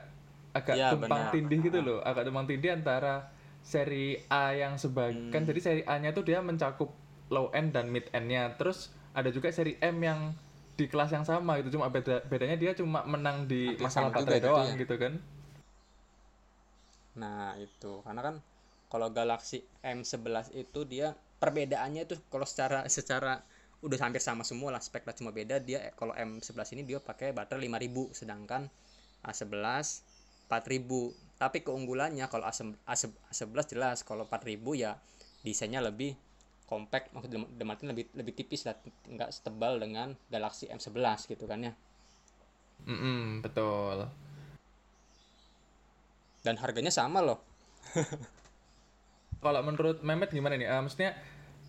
agak 0.50 0.74
Iya, 0.74 0.88
tumpang 0.98 1.22
benar. 1.30 1.32
tindih 1.32 1.58
gitu 1.62 1.78
loh. 1.80 1.98
Agak 2.02 2.26
tumpang 2.26 2.46
tindih 2.50 2.70
antara 2.74 3.30
seri 3.60 4.18
A 4.32 4.56
yang 4.56 4.80
sebagian 4.80 5.28
kan 5.28 5.44
jadi 5.44 5.60
seri 5.60 5.82
A 5.84 6.00
nya 6.00 6.16
tuh 6.16 6.24
dia 6.24 6.40
mencakup 6.40 6.90
low 7.28 7.52
end 7.52 7.76
dan 7.76 7.92
mid 7.92 8.08
end 8.10 8.26
nya 8.32 8.50
terus 8.56 8.90
ada 9.12 9.28
juga 9.28 9.52
seri 9.52 9.76
M 9.78 10.00
yang 10.00 10.32
di 10.80 10.88
kelas 10.88 11.12
yang 11.12 11.28
sama 11.28 11.60
gitu 11.60 11.76
cuma 11.76 11.92
beda 11.92 12.24
bedanya 12.24 12.56
dia 12.56 12.72
cuma 12.72 13.04
menang 13.04 13.44
di 13.44 13.76
masalah 13.76 14.08
baterai 14.08 14.40
gitu 14.40 14.48
doang 14.48 14.70
ya. 14.72 14.80
gitu 14.80 14.94
kan. 14.96 15.12
Nah, 17.20 17.52
itu. 17.60 17.92
Karena 18.00 18.20
kan 18.24 18.34
kalau 18.90 19.08
Galaxy 19.14 19.62
M11 19.86 20.52
itu 20.58 20.82
dia 20.84 21.14
perbedaannya 21.38 22.04
itu 22.04 22.18
kalau 22.28 22.44
secara 22.44 22.84
secara 22.90 23.40
udah 23.80 23.96
hampir 23.96 24.20
sama 24.20 24.44
semua 24.44 24.76
lah 24.76 24.82
spek 24.82 25.08
lah 25.08 25.16
cuma 25.16 25.32
beda 25.32 25.56
dia 25.56 25.88
kalau 25.96 26.12
M11 26.12 26.76
ini 26.76 26.82
dia 26.84 27.00
pakai 27.00 27.32
baterai 27.32 27.64
5000 27.64 28.12
sedangkan 28.12 28.68
A11 29.24 30.10
4000. 30.50 31.38
Tapi 31.38 31.62
keunggulannya 31.62 32.26
kalau 32.26 32.44
A11 32.44 32.74
A11 33.30 33.64
jelas 33.70 34.02
kalau 34.02 34.26
4000 34.26 34.58
ya 34.74 34.98
desainnya 35.46 35.80
lebih 35.80 36.18
compact 36.66 37.14
maksudnya 37.14 37.46
dalam 37.56 37.72
artian 37.72 37.90
lebih 37.94 38.10
lebih 38.12 38.34
tipis 38.36 38.66
lah 38.66 38.76
nggak 39.08 39.30
setebal 39.30 39.78
dengan 39.78 40.18
Galaxy 40.28 40.66
M11 40.66 41.30
gitu 41.30 41.46
kan 41.46 41.62
ya. 41.64 41.72
Mm-mm, 42.84 43.44
betul 43.46 44.10
Dan 46.42 46.58
harganya 46.58 46.90
sama 46.90 47.22
loh. 47.22 47.38
kalau 49.40 49.60
menurut 49.64 50.04
Mehmet 50.04 50.30
gimana 50.30 50.54
nih? 50.60 50.68
Eh, 50.68 50.80
maksudnya 50.84 51.16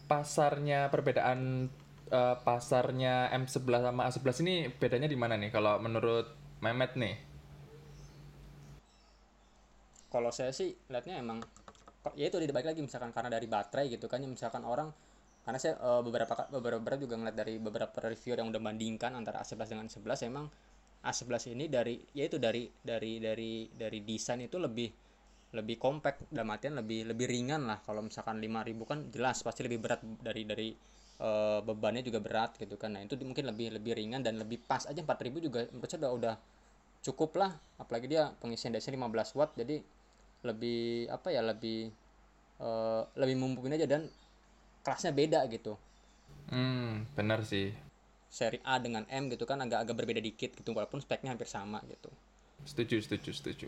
pasarnya 0.05 0.91
perbedaan 0.91 1.71
eh, 2.11 2.35
pasarnya 2.43 3.31
M11 3.31 3.79
sama 3.87 4.01
A11 4.11 4.37
ini 4.43 4.55
bedanya 4.75 5.07
di 5.07 5.15
mana 5.15 5.39
nih? 5.39 5.49
Kalau 5.49 5.79
menurut 5.79 6.27
Mehmet 6.59 6.99
nih. 6.99 7.15
Kalau 10.11 10.29
saya 10.35 10.51
sih 10.51 10.75
lihatnya 10.91 11.23
emang 11.23 11.39
ya 12.19 12.27
itu 12.27 12.35
dibalik 12.41 12.75
lagi 12.75 12.81
misalkan 12.83 13.15
karena 13.15 13.29
dari 13.31 13.47
baterai 13.47 13.85
gitu 13.87 14.09
kan 14.09 14.19
ya 14.19 14.27
misalkan 14.27 14.65
orang 14.67 14.91
karena 15.41 15.57
saya 15.57 15.79
eh, 15.79 16.01
beberapa 16.03 16.33
beberapa 16.51 16.99
juga 16.99 17.15
ngeliat 17.15 17.37
dari 17.37 17.55
beberapa 17.57 17.97
review 18.03 18.35
yang 18.35 18.51
udah 18.51 18.61
bandingkan 18.61 19.15
antara 19.15 19.41
A11 19.41 19.67
dengan 19.71 19.87
11 19.87 20.29
emang 20.29 20.45
A11 21.01 21.55
ini 21.57 21.65
dari 21.71 21.95
ya 22.13 22.27
itu 22.27 22.37
dari 22.37 22.67
dari 22.83 23.17
dari 23.17 23.71
dari 23.73 23.99
desain 24.05 24.43
itu 24.43 24.59
lebih 24.59 24.91
lebih 25.51 25.75
compact 25.75 26.31
dalam 26.31 26.47
artian 26.55 26.79
lebih 26.79 27.11
lebih 27.11 27.27
ringan 27.27 27.67
lah. 27.67 27.83
Kalau 27.83 27.99
misalkan 27.99 28.39
5000 28.39 28.87
kan 28.87 28.99
jelas 29.11 29.43
pasti 29.43 29.67
lebih 29.67 29.83
berat 29.83 29.99
dari 30.23 30.47
dari 30.47 30.69
eh, 31.19 31.59
bebannya 31.59 32.01
juga 32.07 32.23
berat 32.23 32.55
gitu 32.55 32.79
kan. 32.79 32.95
Nah 32.95 33.03
itu 33.03 33.19
mungkin 33.19 33.51
lebih 33.51 33.75
lebih 33.75 33.93
ringan 33.99 34.23
dan 34.23 34.39
lebih 34.39 34.63
pas 34.63 34.87
aja. 34.87 35.03
4000 35.03 35.43
juga 35.43 35.67
menurut 35.75 35.91
saya 35.91 36.07
udah 36.07 36.11
udah 36.15 36.35
cukup 37.03 37.35
lah. 37.35 37.51
Apalagi 37.75 38.07
dia 38.07 38.31
pengisian 38.39 38.71
DC 38.71 38.87
15 38.95 39.35
watt 39.35 39.51
jadi 39.59 39.83
lebih 40.41 41.11
apa 41.11 41.27
ya 41.35 41.43
lebih 41.43 41.91
eh, 42.63 43.01
lebih 43.19 43.35
mumpuni 43.35 43.75
aja 43.75 43.87
dan 43.91 44.07
kelasnya 44.87 45.11
beda 45.11 45.43
gitu. 45.51 45.75
Hmm 46.47 47.03
benar 47.13 47.43
sih. 47.43 47.75
Seri 48.31 48.63
A 48.63 48.79
dengan 48.79 49.03
M 49.11 49.27
gitu 49.27 49.43
kan 49.43 49.59
agak-agak 49.59 49.95
berbeda 49.99 50.23
dikit 50.23 50.55
gitu 50.55 50.71
walaupun 50.71 51.03
speknya 51.03 51.35
hampir 51.35 51.51
sama 51.51 51.83
gitu. 51.91 52.07
Setuju 52.63 53.03
setuju 53.03 53.35
setuju. 53.35 53.67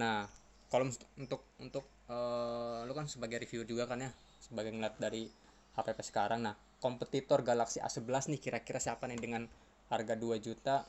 Nah 0.00 0.39
kalau 0.70 0.86
untuk 1.18 1.50
untuk 1.58 1.84
eh, 2.06 2.86
lu 2.86 2.92
kan 2.94 3.10
sebagai 3.10 3.42
review 3.42 3.66
juga 3.66 3.90
kan 3.90 4.06
ya 4.06 4.10
sebagai 4.38 4.70
ngeliat 4.70 4.96
dari 5.02 5.26
HPP 5.74 5.98
sekarang. 6.06 6.46
Nah 6.46 6.54
kompetitor 6.80 7.42
Galaxy 7.42 7.82
A11 7.82 8.32
nih 8.32 8.40
kira-kira 8.40 8.78
siapa 8.78 9.04
nih 9.10 9.18
dengan 9.18 9.42
harga 9.90 10.14
2 10.14 10.38
juta 10.38 10.86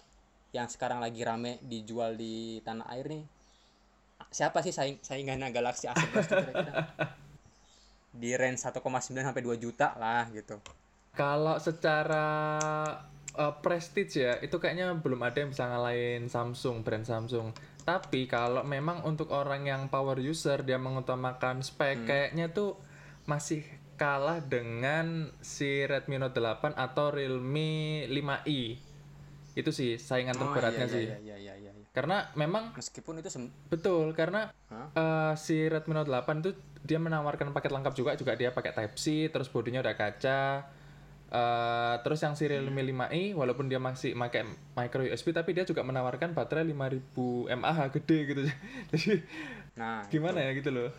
yang 0.53 0.69
sekarang 0.69 1.01
lagi 1.01 1.25
rame 1.25 1.57
dijual 1.65 2.13
di 2.13 2.61
tanah 2.61 2.87
air 2.93 3.09
nih? 3.09 3.23
Siapa 4.31 4.61
sih 4.61 4.71
saing 4.71 5.01
saingannya 5.01 5.49
Galaxy 5.49 5.89
A11 5.89 6.23
tuh 6.29 6.37
kira-kira? 6.45 6.73
Di 8.21 8.29
range 8.37 8.61
1,9 8.61 8.85
sampai 9.17 9.41
2 9.43 9.57
juta 9.57 9.97
lah 9.97 10.29
gitu. 10.29 10.61
Kalau 11.11 11.59
secara 11.59 12.27
uh, 13.35 13.53
prestige 13.59 14.19
ya, 14.19 14.33
itu 14.39 14.55
kayaknya 14.59 14.95
belum 14.95 15.19
ada 15.23 15.43
yang 15.43 15.51
bisa 15.51 15.67
ngalahin 15.67 16.27
Samsung, 16.27 16.83
brand 16.83 17.03
Samsung. 17.03 17.51
Tapi 17.81 18.29
kalau 18.29 18.61
memang 18.61 19.01
untuk 19.03 19.33
orang 19.33 19.65
yang 19.65 19.81
power 19.89 20.21
user, 20.21 20.61
dia 20.61 20.77
mengutamakan 20.77 21.65
spek, 21.65 22.05
kayaknya 22.05 22.53
tuh 22.53 22.77
masih 23.25 23.65
kalah 23.97 24.41
dengan 24.41 25.29
si 25.45 25.85
Redmi 25.85 26.17
Note 26.17 26.37
8 26.37 26.73
atau 26.73 27.13
Realme 27.13 28.05
5i. 28.09 28.61
Itu 29.53 29.69
sih 29.69 30.01
saingan 30.01 30.37
Oh, 30.39 30.49
terberatnya 30.49 30.87
iya, 30.89 30.95
sih. 30.95 31.05
iya, 31.05 31.17
iya, 31.21 31.37
iya, 31.37 31.53
iya, 31.57 31.71
iya. 31.75 31.85
Karena 31.91 32.31
memang 32.39 32.71
meskipun 32.73 33.19
itu 33.19 33.29
betul, 33.67 34.15
karena 34.15 34.49
Hah? 34.71 34.87
eh, 34.95 35.33
si 35.37 35.67
Redmi 35.67 35.93
Note 35.93 36.09
8 36.09 36.41
itu 36.41 36.51
dia 36.81 36.97
menawarkan 36.97 37.53
paket 37.53 37.71
lengkap 37.77 37.93
juga, 37.93 38.11
juga 38.17 38.33
dia 38.33 38.49
pakai 38.49 38.73
Type 38.73 38.95
C, 38.97 39.29
terus 39.29 39.51
bodinya 39.51 39.85
udah 39.85 39.93
kaca. 39.93 40.65
Eh, 41.31 41.95
terus 42.03 42.19
yang 42.19 42.35
si 42.35 42.43
Realme 42.43 42.83
5i 42.83 43.31
walaupun 43.39 43.71
dia 43.71 43.79
masih 43.79 44.19
pakai 44.19 44.43
micro 44.75 45.07
USB 45.07 45.31
tapi 45.31 45.55
dia 45.55 45.63
juga 45.63 45.79
menawarkan 45.79 46.35
baterai 46.35 46.67
5000 46.67 47.55
mAh 47.55 47.87
gede 47.87 48.17
gitu. 48.27 48.41
Jadi 48.91 49.23
nah 49.71 50.03
gimana 50.11 50.43
ya 50.43 50.51
gitu 50.51 50.67
loh. 50.75 50.91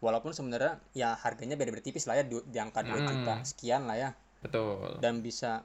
walaupun 0.00 0.32
sebenarnya 0.32 0.80
ya 0.96 1.12
harganya 1.12 1.60
beda-beda 1.60 1.84
tipis 1.84 2.08
lah 2.08 2.16
ya 2.16 2.24
di, 2.24 2.40
di 2.40 2.56
angka 2.56 2.80
2 2.80 3.04
juta 3.04 3.34
sekian 3.44 3.84
lah 3.84 4.00
ya 4.00 4.10
Betul. 4.40 4.96
dan 5.04 5.20
bisa 5.20 5.60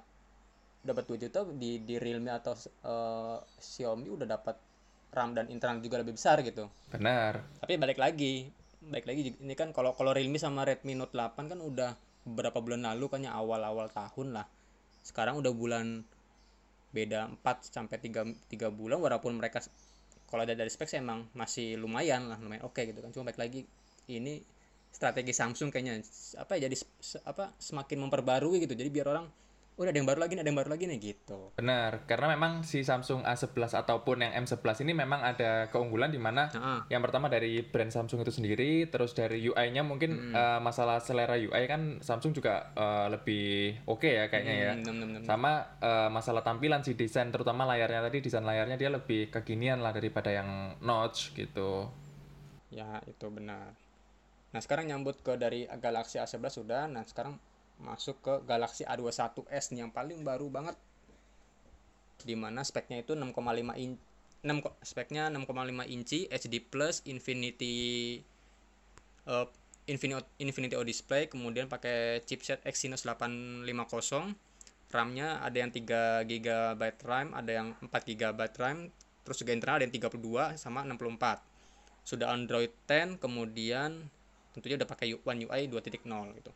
dapat 0.83 1.07
2 1.07 1.23
juta 1.23 1.47
di 1.55 1.79
di 1.87 1.95
Realme 1.95 2.35
atau 2.35 2.51
eh, 2.59 3.37
Xiaomi 3.63 4.11
udah 4.11 4.27
dapat 4.27 4.59
RAM 5.15 5.37
dan 5.37 5.47
internal 5.47 5.79
juga 5.79 6.03
lebih 6.03 6.19
besar 6.19 6.43
gitu 6.43 6.67
Benar. 6.91 7.39
tapi 7.63 7.79
balik 7.79 8.01
lagi 8.01 8.51
balik 8.83 9.07
lagi 9.07 9.39
ini 9.39 9.55
kan 9.55 9.71
kalau 9.71 9.95
kalau 9.95 10.11
Realme 10.11 10.35
sama 10.35 10.67
Redmi 10.67 10.99
Note 10.99 11.15
8 11.15 11.53
kan 11.53 11.59
udah 11.63 11.95
beberapa 12.23 12.59
bulan 12.63 12.87
lalu 12.87 13.05
kan 13.11 13.21
ya 13.23 13.35
awal-awal 13.35 13.91
tahun 13.91 14.35
lah. 14.35 14.47
Sekarang 15.03 15.39
udah 15.39 15.51
bulan 15.51 16.03
beda 16.93 17.29
4 17.41 17.73
sampai 17.73 17.97
3 17.99 18.49
3 18.49 18.69
bulan 18.69 19.01
walaupun 19.01 19.33
mereka 19.35 19.59
kalau 20.29 20.45
ada 20.45 20.53
dari 20.53 20.69
spek 20.69 20.97
emang 20.97 21.25
masih 21.33 21.77
lumayan 21.77 22.29
lah 22.29 22.37
lumayan 22.39 22.63
oke 22.65 22.79
gitu 22.79 22.99
kan. 23.03 23.11
Cuma 23.11 23.29
balik 23.29 23.39
lagi 23.41 23.61
ini 24.09 24.39
strategi 24.93 25.33
Samsung 25.33 25.73
kayaknya 25.73 25.99
apa 26.37 26.53
ya 26.57 26.69
jadi 26.69 26.77
apa 27.27 27.53
semakin 27.57 27.97
memperbarui 28.07 28.63
gitu. 28.63 28.73
Jadi 28.77 28.89
biar 28.93 29.09
orang 29.09 29.25
oh 29.77 29.83
ada 29.83 29.97
yang 29.97 30.05
baru 30.05 30.21
lagi 30.21 30.37
nih 30.37 30.41
ada 30.45 30.49
yang 30.53 30.59
baru 30.59 30.69
lagi 30.73 30.85
nih 30.85 30.99
gitu 31.01 31.53
Benar, 31.57 32.05
karena 32.05 32.37
memang 32.37 32.61
si 32.61 32.85
Samsung 32.85 33.25
A11 33.25 33.73
ataupun 33.85 34.21
yang 34.21 34.45
M11 34.45 34.85
ini 34.85 34.93
memang 34.93 35.25
ada 35.25 35.67
keunggulan 35.73 36.13
di 36.13 36.21
mana 36.21 36.49
Heeh. 36.53 36.79
yang 36.93 37.01
pertama 37.01 37.29
dari 37.29 37.65
brand 37.65 37.89
Samsung 37.89 38.21
itu 38.21 38.33
sendiri, 38.33 38.85
terus 38.89 39.17
dari 39.17 39.41
UI-nya 39.41 39.81
mungkin 39.81 40.33
eh, 40.33 40.59
masalah 40.61 41.01
selera 41.01 41.37
UI 41.37 41.63
kan 41.65 42.01
Samsung 42.01 42.33
juga 42.37 42.73
eh, 42.73 43.07
lebih 43.13 43.81
oke 43.89 44.09
ya 44.09 44.25
kayaknya 44.29 44.53
ya. 44.53 44.71
Hmm, 44.77 44.83
nem, 44.85 44.95
nem, 45.01 45.09
nem. 45.17 45.23
Sama 45.25 45.77
eh, 45.81 46.09
masalah 46.09 46.45
tampilan 46.45 46.85
si 46.85 46.93
desain 46.93 47.29
terutama 47.33 47.65
layarnya 47.65 48.05
tadi 48.05 48.21
desain 48.21 48.45
layarnya 48.45 48.77
dia 48.77 48.89
lebih 48.93 49.33
kekinian 49.33 49.81
lah 49.81 49.93
daripada 49.93 50.29
yang 50.29 50.77
notch 50.81 51.33
gitu. 51.33 51.89
Ya, 52.73 53.01
itu 53.05 53.29
benar. 53.29 53.77
Nah, 54.53 54.61
sekarang 54.61 54.89
nyambut 54.89 55.21
ke 55.21 55.33
dari 55.37 55.65
Galaxy 55.81 56.21
A11 56.21 56.61
sudah. 56.61 56.85
Nah, 56.89 57.05
sekarang 57.05 57.37
masuk 57.81 58.19
ke 58.21 58.33
Galaxy 58.45 58.85
A21s 58.85 59.73
nih 59.73 59.87
yang 59.87 59.91
paling 59.91 60.21
baru 60.21 60.49
banget. 60.49 60.77
Di 62.23 62.35
mana 62.37 62.61
speknya 62.63 63.01
itu 63.01 63.17
6,5 63.17 63.75
in 63.79 63.97
6 64.43 64.59
ko- 64.59 64.75
speknya 64.83 65.31
6,5 65.31 65.87
inci 65.87 66.27
HD 66.27 66.59
plus 66.59 66.99
Infinity 67.07 68.19
eh, 69.27 69.47
Infinity 69.87 70.23
Infinity 70.39 70.75
O 70.75 70.83
display 70.83 71.31
kemudian 71.31 71.67
pakai 71.71 72.23
chipset 72.27 72.59
Exynos 72.67 73.07
850 73.07 73.67
RAM-nya 74.93 75.41
ada 75.41 75.57
yang 75.57 75.73
3 75.73 76.23
GB 76.29 76.81
RAM, 77.01 77.33
ada 77.33 77.51
yang 77.51 77.73
4 77.81 77.89
GB 78.13 78.39
RAM, 78.61 78.93
terus 79.25 79.41
juga 79.41 79.51
internal 79.55 79.81
ada 79.81 79.89
yang 79.89 79.95
32 79.95 80.59
sama 80.59 80.85
64 80.85 81.41
sudah 82.03 82.35
Android 82.35 82.69
10 82.85 83.17
kemudian 83.17 84.11
tentunya 84.51 84.75
udah 84.75 84.87
pakai 84.87 85.17
One 85.23 85.47
UI 85.47 85.71
2.0 85.71 86.03
gitu 86.35 86.51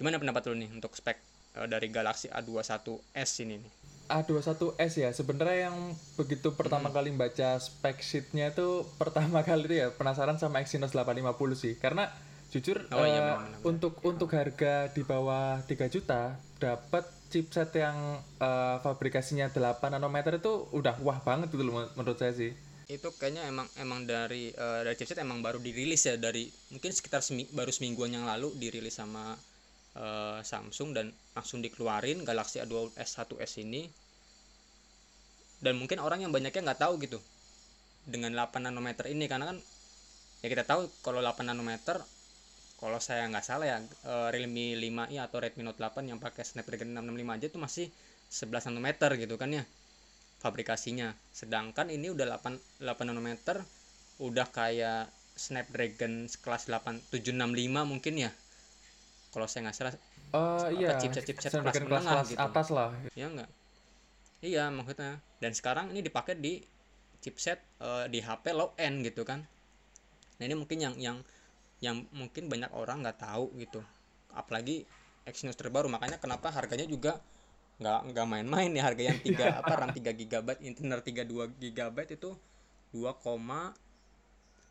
gimana 0.00 0.16
pendapat 0.16 0.48
lu 0.48 0.56
nih 0.56 0.70
untuk 0.70 0.92
spek 0.92 1.20
eh, 1.54 1.66
dari 1.66 1.86
Galaxy 1.88 2.26
A21s 2.30 2.90
ini 3.38 3.56
nih 3.58 3.72
A21s 4.10 4.66
ya 4.96 5.10
sebenarnya 5.10 5.68
yang 5.68 5.76
begitu 6.16 6.50
pertama 6.52 6.88
Hmm. 6.88 6.96
kali 6.96 7.14
baca 7.14 7.54
spek 7.56 8.00
sheetnya 8.00 8.50
itu 8.50 8.68
pertama 9.00 9.40
kali 9.40 9.68
itu 9.68 9.76
ya 9.78 9.88
penasaran 9.90 10.34
sama 10.34 10.58
Exynos 10.58 10.90
850 10.90 11.30
sih 11.54 11.76
karena 11.76 12.10
jujur 12.50 12.82
Oh 12.90 13.06
iya, 13.06 13.14
eh, 13.14 13.22
benar-benar. 13.22 13.60
untuk 13.62 13.94
untuk 14.02 14.30
harga 14.30 14.74
di 14.88 15.02
bawah 15.02 15.62
3 15.62 15.86
juta 15.86 16.34
dapat 16.58 17.06
chipset 17.28 17.70
yang 17.72 17.94
eh, 18.40 18.76
fabrikasinya 18.80 19.46
8 19.46 19.54
nanometer 19.92 20.34
itu 20.34 20.66
udah 20.72 20.98
wah 20.98 21.20
banget 21.20 21.46
gitu 21.48 21.62
loh 21.62 21.86
menurut 21.94 22.18
saya 22.18 22.34
sih 22.34 22.50
itu 22.88 23.06
kayaknya 23.14 23.46
emang 23.46 23.70
emang 23.76 24.02
dari 24.02 24.50
eh, 24.50 24.80
dari 24.82 24.96
chipset 24.98 25.22
emang 25.22 25.38
baru 25.38 25.62
dirilis 25.62 26.02
ya 26.02 26.18
dari 26.18 26.50
mungkin 26.68 26.90
sekitar 26.90 27.22
semi- 27.22 27.46
baru 27.48 27.70
semingguan 27.70 28.10
yang 28.10 28.26
lalu 28.26 28.50
dirilis 28.56 28.98
sama 28.98 29.38
eh, 29.96 30.38
Samsung 30.44 30.94
dan 30.94 31.10
langsung 31.34 31.64
dikeluarin 31.64 32.22
Galaxy 32.22 32.62
A2s 32.62 32.94
1s 32.96 33.52
ini. 33.62 33.88
Dan 35.60 35.76
mungkin 35.76 36.00
orang 36.00 36.24
yang 36.24 36.32
banyaknya 36.32 36.72
nggak 36.72 36.80
tahu 36.80 36.96
gitu 37.04 37.20
dengan 38.08 38.32
8 38.32 38.64
nanometer 38.64 39.12
ini 39.12 39.28
karena 39.28 39.52
kan 39.52 39.58
ya 40.40 40.48
kita 40.48 40.64
tahu 40.64 40.88
kalau 41.04 41.20
8 41.20 41.52
nanometer 41.52 42.00
kalau 42.80 42.96
saya 42.96 43.28
nggak 43.28 43.44
salah 43.44 43.66
ya 43.68 43.76
eh, 43.84 44.28
Realme 44.32 44.72
5i 44.80 45.20
atau 45.20 45.36
Redmi 45.36 45.62
Note 45.68 45.76
8 45.76 46.08
yang 46.08 46.16
pakai 46.16 46.48
Snapdragon 46.48 46.96
665 46.96 47.36
aja 47.36 47.46
itu 47.52 47.58
masih 47.60 47.86
11 48.32 48.72
nanometer 48.72 49.10
gitu 49.20 49.36
kan 49.36 49.52
ya 49.52 49.64
fabrikasinya. 50.40 51.12
Sedangkan 51.36 51.92
ini 51.92 52.08
udah 52.08 52.40
8 52.40 52.80
8 52.80 53.08
nanometer 53.12 53.60
udah 54.16 54.48
kayak 54.48 55.12
Snapdragon 55.36 56.28
kelas 56.40 56.72
8 56.72 57.12
765 57.12 57.84
mungkin 57.84 58.14
ya 58.16 58.30
kalau 59.30 59.46
saya 59.46 59.70
nggak 59.70 59.76
salah 59.76 59.94
Apa, 60.30 60.70
iya, 60.74 60.94
chipset-chipset 60.98 61.50
Snapdragon 61.50 61.86
kelas 61.86 61.86
kelas, 61.86 61.90
menengah 61.90 62.14
kelas 62.14 62.28
gitu. 62.30 62.40
atas 62.42 62.66
lah. 62.70 62.90
ya 63.18 63.26
enggak 63.26 63.50
iya 64.40 64.72
maksudnya. 64.72 65.20
Dan 65.40 65.52
sekarang 65.52 65.92
ini 65.92 66.00
dipakai 66.04 66.36
di 66.36 66.60
chipset 67.20 67.60
eh, 67.80 68.08
di 68.08 68.20
HP 68.20 68.52
low 68.56 68.72
end 68.80 69.04
gitu 69.04 69.22
kan. 69.24 69.44
Nah 70.40 70.44
ini 70.44 70.56
mungkin 70.56 70.80
yang 70.80 70.94
yang 70.96 71.16
yang 71.80 72.04
mungkin 72.12 72.48
banyak 72.48 72.72
orang 72.72 73.04
nggak 73.04 73.20
tahu 73.20 73.52
gitu. 73.60 73.80
Apalagi 74.32 74.84
Exynos 75.28 75.56
terbaru. 75.56 75.88
Makanya 75.92 76.16
kenapa 76.16 76.48
harganya 76.52 76.88
juga 76.88 77.20
nggak 77.80 78.12
nggak 78.12 78.26
main-main 78.28 78.68
ya 78.76 78.82
harga 78.84 79.02
yang 79.12 79.18
tiga 79.26 79.56
apa 79.60 79.72
RAM 79.72 79.92
3 79.96 80.12
GB 80.12 80.48
internal 80.64 81.00
32 81.00 81.56
GB 81.56 81.96
itu 82.12 82.30
2, 82.92 83.16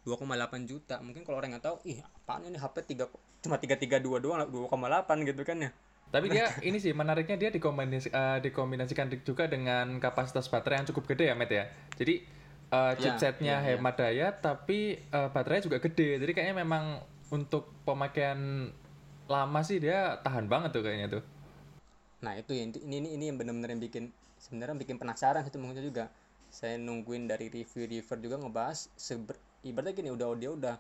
2,8 0.05 0.69
juta. 0.69 1.01
Mungkin 1.01 1.21
kalau 1.25 1.37
orang 1.41 1.57
nggak 1.57 1.65
tahu 1.65 1.77
ih 1.85 2.01
apaan 2.01 2.49
ini 2.49 2.57
HP 2.57 2.97
3 2.97 3.28
cuma 3.39 3.55
332 3.55 4.19
doang 4.19 4.39
2,8 4.43 5.27
gitu 5.27 5.43
kan 5.47 5.57
ya 5.59 5.71
Tapi 6.09 6.25
dia 6.25 6.49
ini 6.65 6.81
sih 6.81 6.89
menariknya 6.89 7.37
dia 7.37 7.53
dikombinasi, 7.53 8.09
eh, 8.09 8.37
dikombinasikan 8.41 9.13
juga 9.21 9.45
dengan 9.45 10.01
kapasitas 10.01 10.49
baterai 10.49 10.81
yang 10.81 10.89
cukup 10.89 11.13
gede 11.13 11.29
ya, 11.29 11.37
Met 11.37 11.53
ya. 11.53 11.69
Jadi 12.01 12.25
eh, 12.73 12.93
chipsetnya 12.97 13.61
iya, 13.61 13.77
iya. 13.77 13.77
hemat 13.77 13.95
daya 14.01 14.33
tapi 14.33 14.97
eh, 14.97 15.29
baterainya 15.29 15.69
juga 15.69 15.77
gede. 15.77 16.17
Jadi 16.17 16.31
kayaknya 16.33 16.65
memang 16.65 16.97
untuk 17.29 17.69
pemakaian 17.85 18.73
lama 19.29 19.61
sih 19.61 19.77
dia 19.77 20.17
tahan 20.25 20.49
banget 20.49 20.73
tuh 20.73 20.81
kayaknya 20.81 21.21
tuh. 21.21 21.23
Nah 22.25 22.33
itu 22.35 22.57
yang 22.57 22.73
ini 22.81 23.05
ini 23.05 23.09
ini 23.13 23.23
yang 23.29 23.37
benar-benar 23.37 23.69
yang 23.77 23.81
bikin 23.85 24.03
sebenarnya 24.41 24.75
bikin 24.81 24.97
penasaran 24.97 25.45
itu 25.45 25.61
maksudnya 25.61 25.85
juga. 25.85 26.05
Saya 26.49 26.81
nungguin 26.81 27.29
dari 27.29 27.53
review-reviewer 27.53 28.17
juga 28.17 28.41
ngebahas 28.41 28.89
seber, 28.97 29.37
ibaratnya 29.61 29.93
gini 29.93 30.09
udah 30.09 30.27
dia 30.33 30.49
udah 30.49 30.75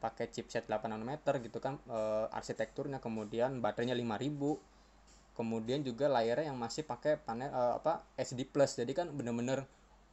pakai 0.00 0.32
chipset 0.32 0.64
8 0.64 0.88
nanometer 0.88 1.36
gitu 1.44 1.60
kan 1.60 1.76
eh, 1.86 2.26
arsitekturnya 2.32 2.98
kemudian 3.04 3.60
baterainya 3.60 3.94
5000 3.94 5.36
kemudian 5.36 5.80
juga 5.80 6.10
layarnya 6.10 6.52
yang 6.52 6.58
masih 6.58 6.84
pakai 6.84 7.16
panel 7.20 7.48
eh, 7.48 7.74
apa 7.78 8.04
SD 8.20 8.50
plus. 8.50 8.76
Jadi 8.76 8.92
kan 8.96 9.08
bener-bener 9.12 9.64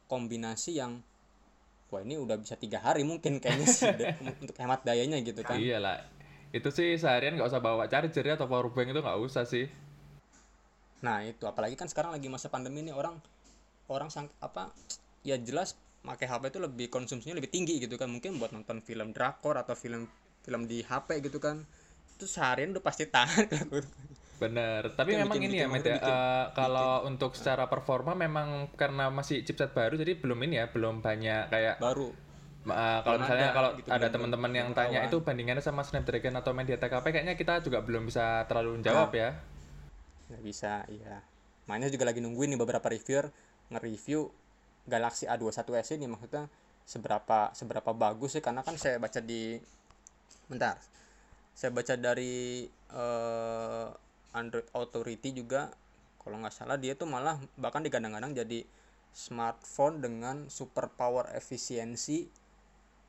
kombinasi 0.08 0.76
yang 0.80 1.04
wah 1.88 2.04
ini 2.04 2.20
udah 2.20 2.36
bisa 2.36 2.56
tiga 2.56 2.84
hari 2.84 3.04
mungkin 3.04 3.40
kayaknya 3.40 3.68
sih 3.68 3.88
untuk 4.44 4.56
hemat 4.56 4.84
dayanya 4.84 5.20
gitu 5.24 5.40
kan. 5.44 5.56
Iyalah. 5.56 6.04
Itu 6.48 6.72
sih 6.72 6.96
seharian 6.96 7.36
nggak 7.36 7.48
usah 7.48 7.60
bawa 7.60 7.84
charger 7.92 8.24
ya 8.24 8.40
atau 8.40 8.48
power 8.48 8.72
bank 8.72 8.92
itu 8.96 9.00
nggak 9.04 9.20
usah 9.20 9.44
sih. 9.44 9.68
Nah 11.04 11.24
itu. 11.24 11.44
Apalagi 11.44 11.76
kan 11.76 11.92
sekarang 11.92 12.16
lagi 12.16 12.28
masa 12.32 12.48
pandemi 12.48 12.80
ini 12.80 12.92
orang 12.92 13.20
orang 13.88 14.08
sang 14.08 14.28
apa 14.40 14.72
ya 15.24 15.36
jelas 15.36 15.76
pakai 16.00 16.26
HP 16.26 16.42
itu 16.48 16.58
lebih 16.58 16.86
konsumsinya 16.88 17.36
lebih 17.36 17.50
tinggi 17.50 17.78
gitu 17.78 17.94
kan. 17.94 18.08
Mungkin 18.08 18.38
buat 18.38 18.50
nonton 18.50 18.80
film 18.80 19.10
drakor 19.12 19.58
atau 19.58 19.72
film 19.72 20.06
film 20.40 20.64
di 20.64 20.80
HP 20.80 21.20
gitu 21.20 21.38
kan. 21.38 21.62
Itu 22.14 22.26
seharian 22.26 22.74
udah 22.74 22.82
pasti 22.82 23.06
tahan 23.06 23.46
Bener, 24.38 24.94
tapi 24.94 25.18
yang 25.18 25.26
memang 25.26 25.42
bikin- 25.42 25.50
ini 25.50 25.58
ya, 25.58 25.66
bikin- 25.66 25.82
ya. 25.82 25.98
bikin- 25.98 26.14
eh, 26.14 26.44
kalau 26.54 27.02
untuk 27.02 27.34
secara 27.34 27.66
performa 27.66 28.14
memang 28.14 28.70
karena 28.78 29.10
masih 29.10 29.42
chipset 29.42 29.74
baru, 29.74 29.98
jadi 29.98 30.14
belum 30.14 30.38
ini 30.46 30.62
ya, 30.62 30.70
belum 30.70 31.02
banyak 31.02 31.50
kayak 31.50 31.82
baru. 31.82 32.06
eh, 32.68 32.98
kalau 33.02 33.18
misalnya 33.18 33.50
ada 33.50 33.56
kalau 33.56 33.70
gitu, 33.74 33.88
ada 33.90 34.06
teman-teman 34.06 34.52
yang 34.54 34.70
tanya 34.78 35.02
itu 35.02 35.18
bandingannya 35.18 35.58
sama 35.58 35.82
Snapdragon 35.82 36.38
atau 36.38 36.54
Mediatek 36.54 36.86
apa, 36.86 37.10
kayaknya 37.10 37.34
kita 37.34 37.66
juga 37.66 37.82
belum 37.82 38.06
bisa 38.06 38.46
terlalu 38.46 38.78
menjawab 38.78 39.10
Nah. 39.10 39.18
ya. 39.18 39.30
nggak 40.30 40.42
bisa 40.46 40.72
iya. 40.86 41.18
Makanya 41.66 41.90
juga 41.90 42.04
lagi 42.06 42.20
nungguin 42.22 42.54
nih 42.54 42.60
beberapa 42.60 42.86
reviewer 42.86 43.34
nge-review 43.74 44.30
Galaxy 44.88 45.28
A21s 45.28 46.00
ini 46.00 46.08
maksudnya 46.08 46.48
seberapa 46.88 47.52
seberapa 47.52 47.92
bagus 47.92 48.40
sih? 48.40 48.42
Karena 48.42 48.64
kan 48.64 48.80
saya 48.80 48.96
baca 48.96 49.20
di 49.20 49.60
bentar. 50.48 50.80
Saya 51.52 51.70
baca 51.70 51.94
dari 51.94 52.64
eh, 52.72 53.86
Android 54.32 54.68
Authority 54.72 55.36
juga 55.36 55.68
kalau 56.18 56.40
nggak 56.40 56.54
salah 56.54 56.76
dia 56.80 56.96
tuh 56.96 57.08
malah 57.08 57.40
bahkan 57.56 57.84
digadang-gadang 57.84 58.36
jadi 58.36 58.64
smartphone 59.12 60.04
dengan 60.04 60.46
super 60.52 60.92
power 60.92 61.32
efisiensi 61.32 62.28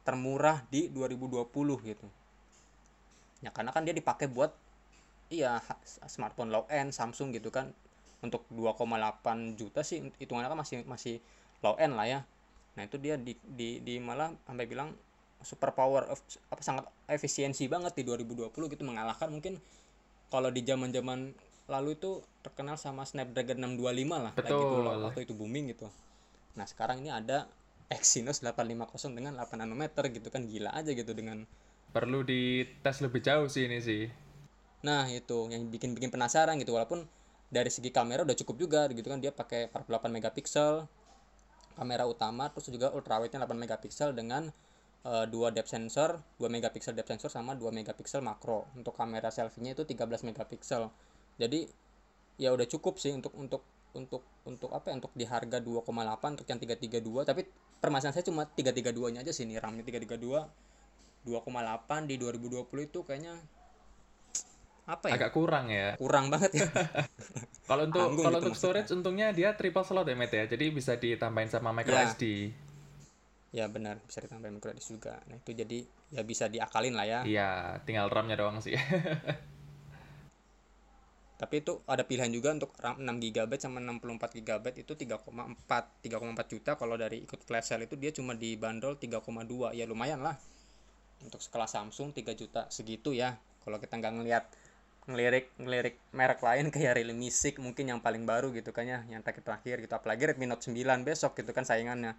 termurah 0.07 0.63
di 0.71 0.89
2020 0.89 1.51
gitu. 1.85 2.07
Ya 3.39 3.51
karena 3.51 3.71
kan 3.71 3.85
dia 3.87 3.95
dipakai 3.95 4.27
buat 4.27 4.51
iya 5.29 5.61
smartphone 6.09 6.49
low 6.49 6.65
end 6.71 6.91
Samsung 6.95 7.35
gitu 7.35 7.51
kan. 7.53 7.71
Untuk 8.19 8.43
2,8 8.51 9.55
juta 9.55 9.79
sih 9.79 10.03
hitungannya 10.19 10.51
kan 10.51 10.59
masih 10.59 10.83
masih 10.83 11.23
low 11.63 11.75
end 11.79 11.93
lah 11.99 12.07
ya 12.07 12.19
nah 12.77 12.83
itu 12.87 12.95
dia 13.01 13.15
di, 13.19 13.33
di, 13.43 13.69
di 13.83 13.93
malah 13.99 14.31
sampai 14.47 14.65
bilang 14.69 14.89
super 15.43 15.71
power 15.75 16.03
of- 16.13 16.23
apa 16.53 16.61
sangat 16.63 16.85
efisiensi 17.07 17.65
banget 17.71 17.93
di 17.99 18.03
2020 18.07 18.67
gitu 18.71 18.83
mengalahkan 18.87 19.29
mungkin 19.31 19.59
kalau 20.33 20.49
di 20.53 20.61
zaman 20.65 20.89
zaman 20.93 21.19
lalu 21.69 21.89
itu 21.97 22.21
terkenal 22.45 22.75
sama 22.79 23.03
Snapdragon 23.05 23.59
625 23.61 24.17
lah 24.25 24.33
kayak 24.41 24.57
gitu 24.65 24.75
Betul. 24.75 24.85
loh, 24.85 24.95
waktu 25.05 25.19
itu 25.25 25.33
booming 25.37 25.65
gitu 25.73 25.87
nah 26.57 26.65
sekarang 26.67 26.97
ini 27.03 27.11
ada 27.13 27.47
Exynos 27.89 28.41
850 28.43 29.11
dengan 29.17 29.33
8 29.37 29.57
nanometer 29.65 30.03
gitu 30.13 30.29
kan 30.33 30.45
gila 30.45 30.71
aja 30.79 30.91
gitu 30.93 31.11
dengan 31.17 31.45
Perlu 31.95 32.19
dites 32.29 32.97
lebih 33.05 33.21
jauh 33.27 33.47
sih 33.53 33.63
ini 33.69 33.79
sih. 33.87 34.03
Nah 34.87 35.03
itu 35.19 35.37
yang 35.53 35.63
bikin 35.73 35.91
bikin 35.97 36.11
penasaran 36.13 36.55
gitu 36.61 36.71
walaupun 36.77 36.99
dari 37.51 37.69
segi 37.75 37.89
kamera 37.97 38.21
udah 38.27 38.37
cukup 38.41 38.55
juga 38.63 38.81
gitu 38.97 39.07
kan 39.11 39.19
dia 39.23 39.31
pakai 39.33 39.67
48 39.71 40.11
megapiksel 40.15 40.73
kamera 41.77 42.05
utama 42.09 42.49
terus 42.49 42.69
juga 42.71 42.89
ultrawide-nya 42.93 43.45
8 43.45 43.55
megapiksel 43.55 44.15
dengan 44.15 44.49
eh, 45.05 45.25
dua 45.29 45.53
depth 45.53 45.71
sensor 45.71 46.19
2 46.41 46.47
megapiksel 46.49 46.95
depth 46.95 47.11
sensor 47.13 47.29
sama 47.29 47.53
2 47.57 47.69
megapiksel 47.73 48.23
makro. 48.23 48.69
Untuk 48.73 48.95
kamera 48.95 49.29
selfie-nya 49.29 49.77
itu 49.77 49.83
13 49.85 50.25
megapiksel. 50.25 50.89
Jadi 51.39 51.69
ya 52.39 52.55
udah 52.55 52.67
cukup 52.67 52.95
sih 52.97 53.11
untuk 53.11 53.35
untuk 53.35 53.61
untuk 53.93 54.21
untuk 54.45 54.69
apa 54.71 54.93
ya 54.93 55.01
untuk 55.01 55.11
di 55.17 55.25
harga 55.25 55.57
2,8 55.59 56.37
untuk 56.39 56.47
yang 56.47 56.61
332 56.61 57.25
tapi 57.25 57.41
permasalahan 57.81 58.15
saya 58.15 58.25
cuma 58.29 58.45
332 58.45 59.17
nya 59.17 59.19
aja 59.25 59.33
sih 59.33 59.49
nih 59.49 59.57
RAM-nya 59.57 59.83
332 59.83 60.45
2,8 61.25 62.09
di 62.09 62.15
2020 62.15 62.69
itu 62.85 62.99
kayaknya 63.03 63.41
apa 64.89 65.05
ya 65.07 65.21
Agak 65.21 65.31
kurang 65.31 65.69
ya. 65.69 65.93
kurang 65.95 66.27
banget 66.27 66.51
ya 66.57 66.67
Kalau 67.69 67.85
untuk 67.85 68.01
kalau 68.17 68.41
gitu 68.41 68.49
untuk 68.49 68.57
storage 68.57 68.89
untungnya 68.89 69.29
dia 69.29 69.53
triple 69.53 69.85
slot 69.85 70.03
ya, 70.03 70.17
Met 70.17 70.33
ya. 70.33 70.43
Jadi 70.43 70.73
bisa 70.73 70.97
ditambahin 70.97 71.47
sama 71.47 71.69
micro 71.69 71.93
Ya. 71.93 72.09
SD. 72.09 72.49
ya 73.49 73.65
benar 73.65 73.97
bisa 74.03 74.19
ditambahin 74.19 74.57
micro 74.57 74.69
SD 74.69 74.97
juga 74.97 75.17
nah 75.25 75.33
itu 75.33 75.53
jadi 75.53 75.81
ya 76.09 76.21
bisa 76.21 76.45
diakalin 76.45 76.93
lah 76.93 77.05
ya 77.05 77.19
Iya, 77.23 77.49
tinggal 77.81 78.05
RAM-nya 78.05 78.33
doang 78.35 78.57
sih. 78.59 78.73
tapi 81.39 81.63
itu 81.63 81.79
ada 81.85 82.03
pilihan 82.03 82.27
juga 82.29 82.51
untuk 82.51 82.75
RAM 82.75 82.99
6 82.99 83.09
GB 83.31 83.51
sama 83.57 83.79
64 83.79 84.37
GB 84.37 84.65
itu 84.75 84.91
3,4 84.93 85.23
3,4 86.03 86.03
juta 86.45 86.71
kalau 86.75 86.93
dari 86.93 87.23
ikut 87.23 87.39
flash 87.39 87.71
sale 87.71 87.87
itu 87.87 87.95
dia 87.95 88.11
cuma 88.11 88.35
dibanderol 88.35 88.99
3,2 88.99 89.23
ya 89.71 89.87
lumayan 89.87 90.19
lah 90.19 90.35
untuk 91.23 91.39
sekelas 91.39 91.71
Samsung 91.73 92.11
3 92.11 92.35
juta 92.35 92.67
segitu 92.67 93.15
ya 93.15 93.33
kalau 93.63 93.79
kita 93.79 93.95
nggak 93.95 94.13
ngelihat 94.13 94.43
ngelirik 95.09 95.57
ngelirik 95.57 95.97
merek 96.13 96.39
lain 96.45 96.69
kayak 96.69 97.01
Realme 97.01 97.17
Music 97.17 97.57
mungkin 97.57 97.89
yang 97.89 97.99
paling 97.99 98.29
baru 98.29 98.53
gitu 98.53 98.69
kan 98.69 98.85
ya 98.85 99.01
yang 99.09 99.25
terakhir 99.25 99.41
terakhir 99.41 99.75
gitu 99.81 99.93
apalagi 99.97 100.29
Redmi 100.29 100.45
Note 100.45 100.69
9 100.69 101.01
besok 101.01 101.33
gitu 101.41 101.49
kan 101.49 101.65
saingannya 101.65 102.13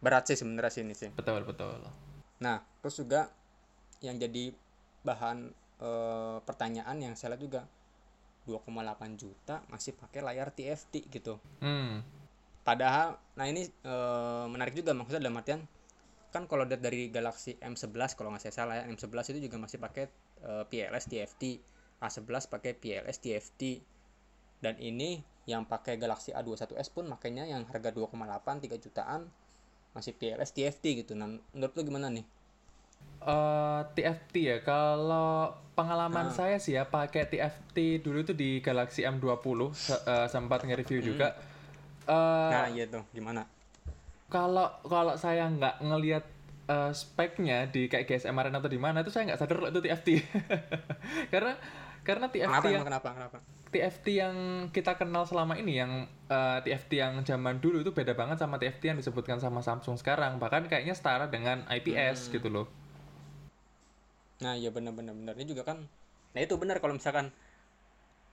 berat 0.00 0.26
sih 0.26 0.40
sebenarnya 0.40 0.72
sini 0.72 0.96
sih 0.96 1.12
betul, 1.14 1.44
betul. 1.46 1.78
Nah, 2.42 2.58
terus 2.82 2.98
juga 2.98 3.30
yang 4.02 4.18
jadi 4.18 4.50
bahan 5.06 5.38
eh, 5.78 6.38
pertanyaan 6.42 6.98
yang 6.98 7.14
saya 7.14 7.38
lihat 7.38 7.42
juga 7.46 7.60
2,8 8.50 9.22
juta 9.22 9.62
masih 9.70 9.94
pakai 9.94 10.20
layar 10.26 10.50
TFT 10.50 11.06
gitu. 11.06 11.38
Hmm. 11.62 12.02
Padahal, 12.66 13.18
nah 13.38 13.46
ini 13.46 13.70
eh, 13.70 14.44
menarik 14.50 14.74
juga 14.74 14.90
maksudnya 14.90 15.22
dalam 15.22 15.38
artian 15.38 15.62
kan 16.32 16.48
kalau 16.48 16.64
dari 16.64 17.12
Galaxy 17.12 17.60
M11 17.60 18.16
kalau 18.16 18.32
nggak 18.32 18.42
saya 18.48 18.54
salah 18.64 18.74
ya 18.80 18.84
M11 18.88 19.36
itu 19.36 19.40
juga 19.46 19.56
masih 19.62 19.78
pakai 19.78 20.04
eh, 20.42 20.64
PLS 20.66 21.06
TFT, 21.06 21.42
A11 22.02 22.26
pakai 22.48 22.74
PLS 22.74 23.18
TFT 23.18 23.78
dan 24.58 24.74
ini 24.76 25.22
yang 25.44 25.62
pakai 25.64 25.94
Galaxy 25.96 26.30
A21s 26.30 26.86
pun 26.88 27.06
makanya 27.06 27.42
yang 27.44 27.62
harga 27.64 27.90
2,8 27.90 28.10
3 28.60 28.74
jutaan 28.76 29.30
masih 29.92 30.12
PLS 30.12 30.50
TFT 30.50 30.84
gitu. 30.98 31.12
Nah, 31.12 31.26
menurut 31.48 31.72
lu 31.72 31.82
gimana 31.84 32.08
nih? 32.08 32.26
Eh, 33.20 33.80
TFT 33.92 34.34
ya, 34.40 34.58
kalau 34.60 35.50
pengalaman 35.72 36.26
Ah. 36.26 36.34
saya 36.34 36.56
sih 36.56 36.72
ya 36.72 36.82
pakai 36.84 37.22
TFT 37.24 37.76
dulu 37.98 38.18
itu 38.20 38.32
di 38.32 38.58
Galaxy 38.58 39.02
M20 39.02 39.70
se- 39.72 39.94
eh, 40.00 40.26
sempat 40.26 40.62
nge-review 40.62 41.00
juga. 41.04 41.38
Eh, 42.02 42.50
Nah, 42.50 42.66
iya 42.68 42.86
tuh, 42.86 43.06
gimana? 43.10 43.46
kalau 44.28 44.64
kalau 44.82 45.12
saya 45.14 45.44
nggak 45.46 45.76
ngelihat 45.82 46.24
uh, 46.64 46.88
speknya 46.90 47.68
di 47.68 47.84
kayak 47.84 48.08
GSM 48.08 48.32
Arena 48.32 48.58
atau 48.58 48.66
di 48.66 48.80
mana 48.80 49.02
itu 49.02 49.12
saya 49.12 49.28
nggak 49.28 49.36
sadar 49.36 49.60
kalau 49.60 49.68
itu 49.68 49.82
TFT 49.82 50.08
karena 51.32 51.52
karena 52.02 52.26
TFT 52.26 52.50
kenapa, 52.50 52.68
yang 52.68 52.84
kenapa 52.84 53.08
kenapa? 53.14 53.38
TFT 53.72 54.06
yang 54.18 54.36
kita 54.74 54.98
kenal 54.98 55.24
selama 55.24 55.54
ini 55.56 55.80
yang 55.80 56.04
uh, 56.28 56.58
eh, 56.58 56.58
TFT 56.66 56.98
yang 56.98 57.22
zaman 57.22 57.62
dulu 57.62 57.80
itu 57.80 57.94
beda 57.94 58.12
banget 58.12 58.42
sama 58.42 58.58
TFT 58.58 58.92
yang 58.92 58.98
disebutkan 58.98 59.38
sama 59.38 59.62
Samsung 59.62 59.96
sekarang. 59.96 60.36
Bahkan 60.42 60.66
kayaknya 60.66 60.92
setara 60.92 61.30
dengan 61.30 61.64
IPS 61.70 62.28
hmm. 62.28 62.32
gitu 62.36 62.48
loh. 62.50 62.66
Nah 64.42 64.58
iya 64.58 64.74
benar-benar 64.74 65.14
benar 65.14 65.34
ini 65.38 65.46
juga 65.46 65.62
kan 65.62 65.86
nah 66.32 66.40
itu 66.40 66.56
benar 66.56 66.80
kalau 66.80 66.96
misalkan 66.96 67.28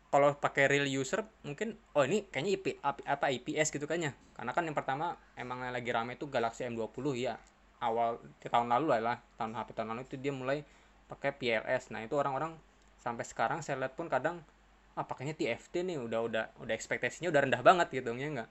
kalau 0.07 0.31
pakai 0.39 0.71
real 0.71 0.87
user 0.87 1.27
mungkin 1.43 1.75
oh 1.91 2.07
ini 2.07 2.23
kayaknya 2.31 2.51
IP 2.55 2.65
apa 2.81 3.29
IPS 3.29 3.69
gitu 3.71 3.85
kan 3.85 4.01
ya. 4.01 4.11
Karena 4.33 4.51
kan 4.51 4.65
yang 4.65 4.73
pertama 4.73 5.15
emang 5.37 5.61
lagi 5.69 5.93
rame 5.93 6.17
itu 6.17 6.25
Galaxy 6.25 6.65
M20 6.65 7.05
ya 7.15 7.37
awal 7.79 8.19
tahun 8.43 8.67
lalu 8.67 8.99
lah 8.99 9.17
tahun 9.39 9.55
HP 9.55 9.69
tahun 9.71 9.87
lalu 9.95 10.01
itu 10.05 10.15
dia 10.19 10.33
mulai 10.35 10.57
pakai 11.07 11.31
PLS 11.35 11.89
nah 11.89 12.03
itu 12.03 12.13
orang-orang 12.19 12.53
sampai 12.99 13.23
sekarang 13.23 13.59
saya 13.63 13.79
lihat 13.79 13.95
pun 13.95 14.11
kadang 14.11 14.43
ah 14.99 15.05
pakainya 15.07 15.31
TFT 15.31 15.87
nih 15.87 15.95
udah 15.95 16.19
udah 16.27 16.43
udah 16.59 16.73
ekspektasinya 16.75 17.31
udah 17.31 17.41
rendah 17.47 17.61
banget 17.63 17.87
gitu 17.95 18.11
ya 18.19 18.27
enggak? 18.27 18.49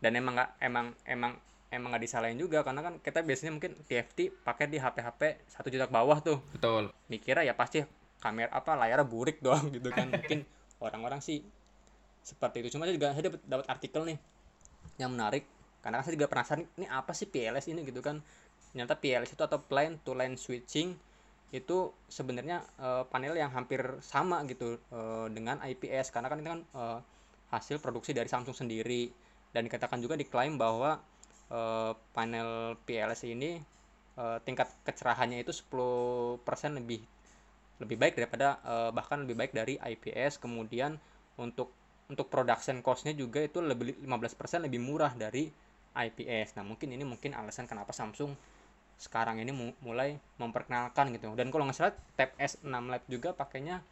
Dan 0.00 0.12
emang 0.16 0.40
nggak 0.40 0.50
emang 0.60 0.86
emang 1.04 1.32
emang 1.68 1.88
nggak 1.92 2.04
disalahin 2.08 2.40
juga 2.40 2.64
karena 2.64 2.80
kan 2.80 2.94
kita 3.04 3.20
biasanya 3.20 3.52
mungkin 3.52 3.76
TFT 3.84 4.32
pakai 4.40 4.70
di 4.72 4.80
HP 4.80 4.96
HP 5.04 5.20
satu 5.50 5.68
juta 5.68 5.84
ke 5.84 5.92
bawah 5.92 6.18
tuh. 6.24 6.40
Betul. 6.56 6.88
Mikirnya 7.12 7.44
ya 7.44 7.54
pasti 7.56 7.84
kamera 8.16 8.48
apa 8.48 8.72
layarnya 8.80 9.04
burik 9.04 9.44
doang 9.44 9.68
gitu 9.76 9.92
kan. 9.92 10.08
Mungkin 10.08 10.48
orang-orang 10.80 11.20
sih 11.20 11.44
seperti 12.24 12.64
itu. 12.64 12.76
Cuma 12.76 12.88
saya 12.88 12.96
juga 12.96 13.12
saya 13.12 13.28
dapat 13.28 13.40
dapat 13.44 13.66
artikel 13.68 14.02
nih 14.08 14.18
yang 14.96 15.12
menarik. 15.12 15.44
Karena 15.84 16.02
saya 16.02 16.18
juga 16.18 16.26
penasaran 16.26 16.66
ini 16.80 16.86
apa 16.88 17.12
sih 17.12 17.28
PLS 17.28 17.68
ini? 17.68 17.84
Gitu 17.84 18.00
kan. 18.00 18.24
Ternyata 18.72 18.96
PLS 18.96 19.36
itu 19.36 19.42
atau 19.44 19.60
plane 19.60 20.00
to 20.00 20.16
line 20.16 20.40
switching 20.40 20.96
itu 21.54 21.94
sebenarnya 22.10 22.66
uh, 22.82 23.04
panel 23.06 23.38
yang 23.38 23.54
hampir 23.54 23.78
sama 24.02 24.42
gitu 24.50 24.82
uh, 24.90 25.30
dengan 25.30 25.62
IPS 25.62 26.10
karena 26.10 26.26
kan 26.26 26.38
itu 26.42 26.50
kan 26.50 26.62
uh, 26.74 26.98
hasil 27.54 27.78
produksi 27.78 28.10
dari 28.10 28.26
Samsung 28.26 28.66
sendiri. 28.66 29.08
Dan 29.54 29.64
dikatakan 29.64 30.02
juga 30.02 30.18
diklaim 30.18 30.58
bahwa 30.60 31.00
uh, 31.48 31.92
panel 32.12 32.76
PLS 32.84 33.24
ini 33.24 33.56
uh, 34.18 34.38
tingkat 34.42 34.68
kecerahannya 34.82 35.40
itu 35.40 35.52
10% 35.54 36.42
lebih 36.76 37.00
lebih 37.76 37.96
baik 38.00 38.16
daripada 38.16 38.56
uh, 38.64 38.90
bahkan 38.90 39.22
lebih 39.24 39.36
baik 39.36 39.52
dari 39.52 39.76
IPS 39.76 40.40
kemudian 40.40 40.96
untuk 41.36 41.72
untuk 42.08 42.32
production 42.32 42.80
costnya 42.80 43.12
juga 43.12 43.44
itu 43.44 43.60
lebih 43.60 44.00
15% 44.08 44.64
lebih 44.64 44.80
murah 44.80 45.12
dari 45.12 45.52
IPS 45.92 46.56
nah 46.56 46.64
mungkin 46.64 46.96
ini 46.96 47.04
mungkin 47.04 47.36
alasan 47.36 47.68
kenapa 47.68 47.92
Samsung 47.92 48.32
sekarang 48.96 49.36
ini 49.40 49.52
mulai 49.84 50.16
memperkenalkan 50.40 51.12
gitu 51.12 51.28
dan 51.36 51.52
kalau 51.52 51.68
nggak 51.68 51.76
salah 51.76 51.94
Tab 52.16 52.32
S6 52.40 52.64
Lite 52.64 53.08
juga 53.12 53.36
pakainya 53.36 53.84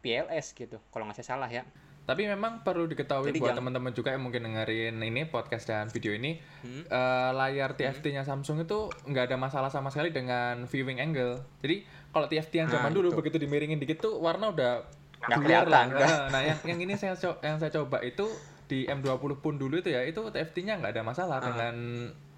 PLS 0.00 0.54
gitu 0.54 0.78
kalau 0.94 1.10
nggak 1.10 1.26
salah 1.26 1.50
ya 1.50 1.66
tapi 2.04 2.28
memang 2.28 2.60
perlu 2.60 2.84
diketahui 2.84 3.32
Jadi 3.32 3.40
buat 3.40 3.56
teman-teman 3.56 3.96
juga 3.96 4.12
yang 4.12 4.28
mungkin 4.28 4.44
dengerin 4.44 5.00
ini 5.00 5.24
podcast 5.24 5.64
dan 5.64 5.88
video 5.88 6.12
ini 6.12 6.36
hmm. 6.60 6.92
uh, 6.92 7.32
layar 7.32 7.72
TFT-nya 7.72 8.28
hmm. 8.28 8.28
Samsung 8.28 8.68
itu 8.68 8.92
nggak 9.08 9.32
ada 9.32 9.36
masalah 9.40 9.72
sama 9.72 9.88
sekali 9.88 10.12
dengan 10.12 10.68
viewing 10.68 11.00
angle. 11.00 11.40
Jadi 11.64 11.88
kalau 12.12 12.28
TFT 12.28 12.60
yang 12.60 12.68
zaman 12.68 12.92
nah, 12.92 12.96
dulu 13.00 13.08
itu. 13.08 13.16
begitu 13.16 13.36
dimiringin 13.40 13.80
dikit 13.80 14.04
tuh 14.04 14.20
warna 14.20 14.52
udah 14.52 14.84
keluar 15.32 15.64
lah. 15.64 15.84
Nah, 15.96 16.28
nah 16.28 16.40
yang 16.44 16.60
yang 16.68 16.78
ini 16.84 16.92
saya 17.00 17.16
yang 17.40 17.56
saya 17.56 17.72
coba 17.72 18.04
itu 18.04 18.28
di 18.68 18.84
M20 18.84 19.40
pun 19.40 19.56
dulu 19.56 19.80
itu 19.80 19.88
ya 19.88 20.04
itu 20.04 20.20
TFT-nya 20.28 20.84
nggak 20.84 20.92
ada 21.00 21.02
masalah 21.08 21.40
hmm. 21.40 21.46
dengan 21.48 21.74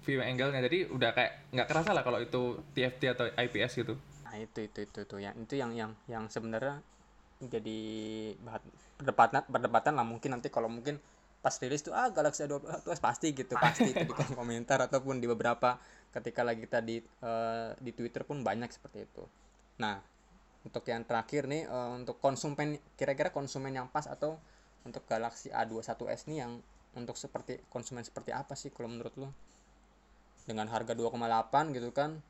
view 0.07 0.23
angle-nya. 0.23 0.63
Jadi 0.63 0.87
udah 0.87 1.11
kayak 1.11 1.51
nggak 1.51 1.67
kerasa 1.67 1.91
lah 1.91 2.07
kalau 2.07 2.23
itu 2.23 2.63
TFT 2.71 3.11
atau 3.11 3.27
IPS 3.27 3.83
gitu. 3.83 3.99
Nah 4.23 4.35
itu 4.39 4.63
itu 4.63 4.79
itu 4.87 4.99
itu. 5.03 5.15
Yang 5.19 5.35
itu 5.43 5.53
yang 5.59 5.71
yang 5.75 5.91
yang 6.07 6.23
sebenarnya 6.31 6.79
jadi 7.43 7.79
bahan 8.41 8.63
perdebatan 8.97 9.43
perdebatan 9.45 9.93
lah 9.93 10.05
mungkin 10.07 10.39
nanti 10.39 10.49
kalau 10.49 10.71
mungkin 10.71 10.97
pas 11.37 11.53
rilis 11.61 11.85
tuh 11.85 11.93
ah 11.93 12.09
Galaxy 12.09 12.49
A21 12.49 12.97
pasti 12.97 13.27
gitu 13.29 13.53
pasti 13.61 13.93
itu 13.93 14.09
di 14.09 14.13
kolom 14.15 14.33
komentar 14.41 14.81
ataupun 14.81 15.21
di 15.21 15.29
beberapa 15.29 15.77
ketika 16.09 16.41
lagi 16.41 16.65
kita 16.65 16.81
di 16.81 16.97
uh, 17.21 17.77
di 17.77 17.93
Twitter 17.93 18.25
pun 18.25 18.41
banyak 18.41 18.73
seperti 18.73 19.05
itu. 19.05 19.23
Nah 19.77 20.01
untuk 20.65 20.83
yang 20.89 21.05
terakhir 21.05 21.45
nih 21.45 21.69
uh, 21.69 21.93
untuk 21.93 22.17
konsumen 22.17 22.81
kira-kira 22.97 23.29
konsumen 23.29 23.71
yang 23.71 23.87
pas 23.87 24.09
atau 24.09 24.41
untuk 24.81 25.05
Galaxy 25.05 25.53
A21s 25.53 26.25
nih 26.25 26.37
yang 26.41 26.57
untuk 26.97 27.13
seperti 27.15 27.61
konsumen 27.69 28.01
seperti 28.01 28.33
apa 28.33 28.57
sih 28.57 28.73
kalau 28.73 28.89
menurut 28.89 29.13
lo 29.15 29.29
dengan 30.47 30.71
harga 30.71 30.95
2,8 30.95 31.75
gitu 31.75 31.91
kan 31.91 32.23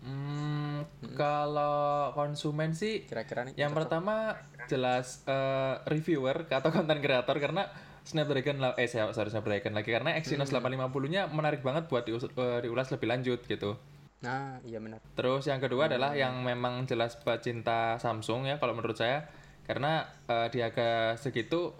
Hmm, 0.00 0.80
hmm. 0.80 1.12
Kalau 1.12 2.14
konsumen 2.16 2.72
sih, 2.72 3.04
kira-kira 3.04 3.44
nih. 3.44 3.54
Yang 3.58 3.84
pertama 3.84 4.38
jelas 4.64 5.20
uh, 5.28 5.82
reviewer 5.84 6.48
atau 6.48 6.70
konten 6.72 7.04
kreator 7.04 7.36
karena 7.36 7.68
Snapdragon 8.00 8.56
eh 8.80 8.88
saya 8.88 9.12
sorry 9.12 9.28
Snapdragon 9.28 9.76
lagi 9.76 9.92
karena 9.92 10.16
Exynos 10.16 10.48
hmm. 10.48 10.62
850-nya 10.88 11.28
menarik 11.28 11.60
banget 11.60 11.92
buat 11.92 12.08
dius, 12.08 12.24
uh, 12.24 12.58
diulas 12.64 12.88
lebih 12.88 13.12
lanjut 13.12 13.44
gitu. 13.44 13.76
Nah, 14.24 14.56
iya 14.64 14.80
benar. 14.80 15.04
Terus 15.12 15.44
yang 15.48 15.60
kedua 15.60 15.84
hmm. 15.84 15.90
adalah 15.92 16.10
yang 16.16 16.40
memang 16.40 16.88
jelas 16.88 17.20
pecinta 17.20 18.00
Samsung 18.00 18.48
ya 18.48 18.56
kalau 18.56 18.72
menurut 18.72 18.96
saya 18.96 19.28
karena 19.68 20.08
uh, 20.32 20.48
di 20.48 20.64
harga 20.64 21.14
segitu 21.20 21.76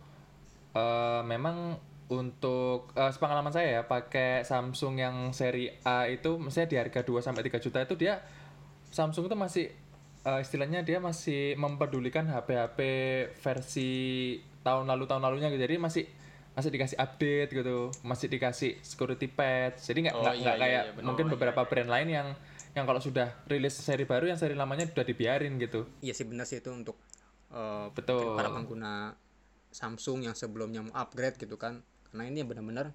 uh, 0.77 1.25
memang 1.25 1.81
untuk 2.11 2.91
uh, 2.99 3.11
sepengalaman 3.15 3.55
saya 3.55 3.81
ya 3.81 3.83
pakai 3.87 4.43
Samsung 4.43 4.99
yang 4.99 5.31
seri 5.31 5.71
A 5.87 6.11
itu 6.11 6.43
misalnya 6.43 6.69
di 6.75 6.77
harga 6.83 7.01
2 7.07 7.23
sampai 7.23 7.47
3 7.47 7.63
juta 7.63 7.79
itu 7.87 7.95
dia 7.95 8.19
Samsung 8.91 9.31
itu 9.31 9.39
masih 9.39 9.67
uh, 10.27 10.43
istilahnya 10.43 10.83
dia 10.83 10.99
masih 10.99 11.55
mempedulikan 11.55 12.27
HP-HP 12.27 12.79
versi 13.39 13.93
tahun 14.67 14.91
lalu 14.91 15.07
tahun 15.07 15.23
lalunya 15.23 15.49
gitu. 15.55 15.63
Jadi 15.63 15.79
masih 15.79 16.05
masih 16.51 16.71
dikasih 16.75 16.99
update 16.99 17.51
gitu, 17.55 17.95
masih 18.03 18.27
dikasih 18.27 18.83
security 18.83 19.31
patch. 19.31 19.87
Jadi 19.87 20.11
nggak 20.11 20.15
nggak 20.19 20.35
oh, 20.35 20.43
iya, 20.43 20.53
kayak 20.59 20.83
iya, 20.91 20.93
iya, 20.99 21.03
mungkin 21.07 21.31
oh, 21.31 21.39
beberapa 21.39 21.63
iya. 21.63 21.69
brand 21.71 21.91
lain 21.95 22.09
yang 22.11 22.29
yang 22.75 22.85
kalau 22.87 22.99
sudah 22.99 23.39
rilis 23.47 23.79
seri 23.79 24.03
baru 24.03 24.27
yang 24.27 24.39
seri 24.39 24.59
lamanya 24.59 24.91
sudah 24.91 25.07
dibiarin 25.07 25.55
gitu. 25.63 25.87
Iya 26.03 26.19
sih 26.19 26.27
benar 26.27 26.51
sih 26.51 26.59
itu 26.59 26.75
untuk 26.75 26.99
uh, 27.55 27.95
betul 27.95 28.35
para 28.35 28.51
pengguna 28.51 29.15
Samsung 29.71 30.27
yang 30.27 30.35
sebelumnya 30.35 30.83
mau 30.83 30.95
upgrade 30.99 31.39
gitu 31.39 31.55
kan 31.55 31.87
karena 32.11 32.27
ini 32.27 32.43
benar-benar 32.43 32.91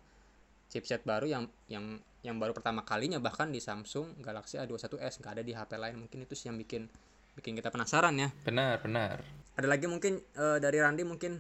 chipset 0.68 1.02
baru 1.08 1.26
yang 1.30 1.44
yang 1.72 2.00
yang 2.26 2.36
baru 2.42 2.52
pertama 2.52 2.82
kalinya 2.82 3.22
bahkan 3.22 3.54
di 3.54 3.62
Samsung 3.62 4.18
Galaxy 4.20 4.58
A21s 4.58 5.22
nggak 5.22 5.34
ada 5.40 5.44
di 5.46 5.54
HP 5.54 5.72
lain. 5.78 5.96
Mungkin 6.02 6.26
itu 6.26 6.34
sih 6.34 6.52
yang 6.52 6.58
bikin 6.58 6.90
bikin 7.38 7.54
kita 7.56 7.70
penasaran 7.70 8.18
ya. 8.18 8.30
Benar 8.44 8.82
benar. 8.82 9.22
Ada 9.56 9.68
lagi 9.70 9.86
mungkin 9.86 10.20
uh, 10.36 10.58
dari 10.58 10.82
Randi 10.82 11.04
mungkin? 11.06 11.40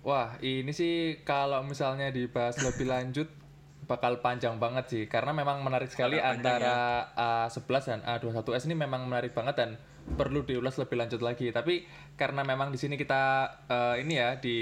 Wah 0.00 0.40
ini 0.40 0.72
sih 0.72 1.20
kalau 1.26 1.60
misalnya 1.66 2.08
dibahas 2.08 2.56
lebih 2.64 2.88
lanjut 2.88 3.28
bakal 3.84 4.22
panjang 4.22 4.56
banget 4.62 4.84
sih. 4.86 5.04
Karena 5.10 5.34
memang 5.34 5.60
menarik 5.66 5.90
sekali 5.90 6.22
antara 6.22 7.10
ya. 7.12 7.50
A11 7.50 7.82
dan 7.82 8.00
A21s 8.06 8.64
ini 8.70 8.78
memang 8.78 9.10
menarik 9.10 9.34
banget 9.34 9.58
dan 9.58 9.70
perlu 10.14 10.42
diulas 10.42 10.78
lebih 10.78 10.96
lanjut 10.98 11.22
lagi. 11.22 11.50
Tapi 11.50 11.86
karena 12.18 12.42
memang 12.42 12.74
di 12.74 12.78
sini 12.78 12.98
kita 12.98 13.46
uh, 13.70 13.94
ini 13.98 14.14
ya 14.18 14.36
di 14.36 14.58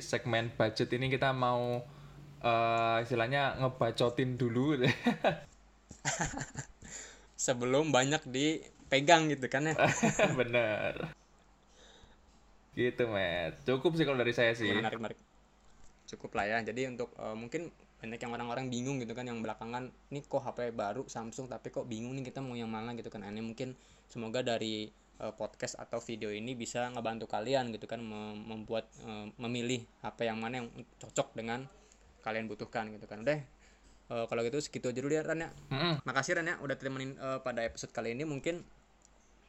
segmen 0.00 0.52
budget 0.54 0.92
ini 0.96 1.08
kita 1.08 1.32
mau 1.32 1.80
uh, 2.44 2.96
istilahnya 3.02 3.60
ngebacotin 3.60 4.36
dulu. 4.36 4.76
Sebelum 7.44 7.88
banyak 7.88 8.20
dipegang 8.28 9.32
gitu 9.32 9.48
kan 9.48 9.72
ya. 9.72 9.74
Bener. 10.40 10.94
Gitu 12.76 13.02
met 13.10 13.58
cukup 13.66 13.96
sih 13.96 14.04
kalau 14.06 14.20
dari 14.20 14.34
saya 14.36 14.52
sih. 14.56 14.72
Menarik 14.72 15.00
menarik. 15.00 15.18
Cukup 16.08 16.36
lah 16.36 16.46
ya. 16.48 16.58
Jadi 16.64 16.90
untuk 16.90 17.12
uh, 17.16 17.36
mungkin 17.36 17.72
banyak 18.00 18.16
yang 18.16 18.32
orang-orang 18.32 18.72
bingung 18.72 18.96
gitu 18.96 19.12
kan 19.12 19.28
yang 19.28 19.44
belakangan 19.44 19.92
ini 20.08 20.24
kok 20.24 20.40
HP 20.40 20.72
baru 20.72 21.04
Samsung 21.04 21.52
tapi 21.52 21.68
kok 21.68 21.84
bingung 21.84 22.16
nih 22.16 22.32
kita 22.32 22.40
mau 22.40 22.56
yang 22.56 22.72
mana 22.72 22.96
gitu 22.96 23.12
kan. 23.12 23.20
Ini 23.20 23.44
mungkin 23.44 23.76
semoga 24.08 24.40
dari 24.40 24.88
uh, 25.20 25.36
podcast 25.36 25.76
atau 25.76 26.00
video 26.00 26.32
ini 26.32 26.56
bisa 26.56 26.88
ngebantu 26.96 27.28
kalian 27.28 27.68
gitu 27.76 27.84
kan 27.84 28.00
mem 28.00 28.40
membuat 28.48 28.88
uh, 29.04 29.28
memilih 29.36 29.84
HP 30.00 30.32
yang 30.32 30.40
mana 30.40 30.64
yang 30.64 30.68
cocok 30.96 31.36
dengan 31.36 31.68
kalian 32.24 32.48
butuhkan 32.48 32.88
gitu 32.96 33.04
kan. 33.04 33.20
Udah 33.20 33.38
uh, 34.08 34.24
kalau 34.24 34.40
gitu 34.48 34.56
segitu 34.64 34.88
aja 34.88 35.00
dulu 35.04 35.12
ya 35.12 35.22
Ran 35.22 35.44
ya. 35.44 35.50
Mm 35.68 35.76
-hmm. 35.76 35.94
makasih 36.08 36.40
Ran 36.40 36.48
ya 36.48 36.56
udah 36.64 36.76
temenin 36.80 37.20
uh, 37.20 37.44
pada 37.44 37.60
episode 37.68 37.92
kali 37.92 38.16
ini. 38.16 38.24
Mungkin 38.24 38.64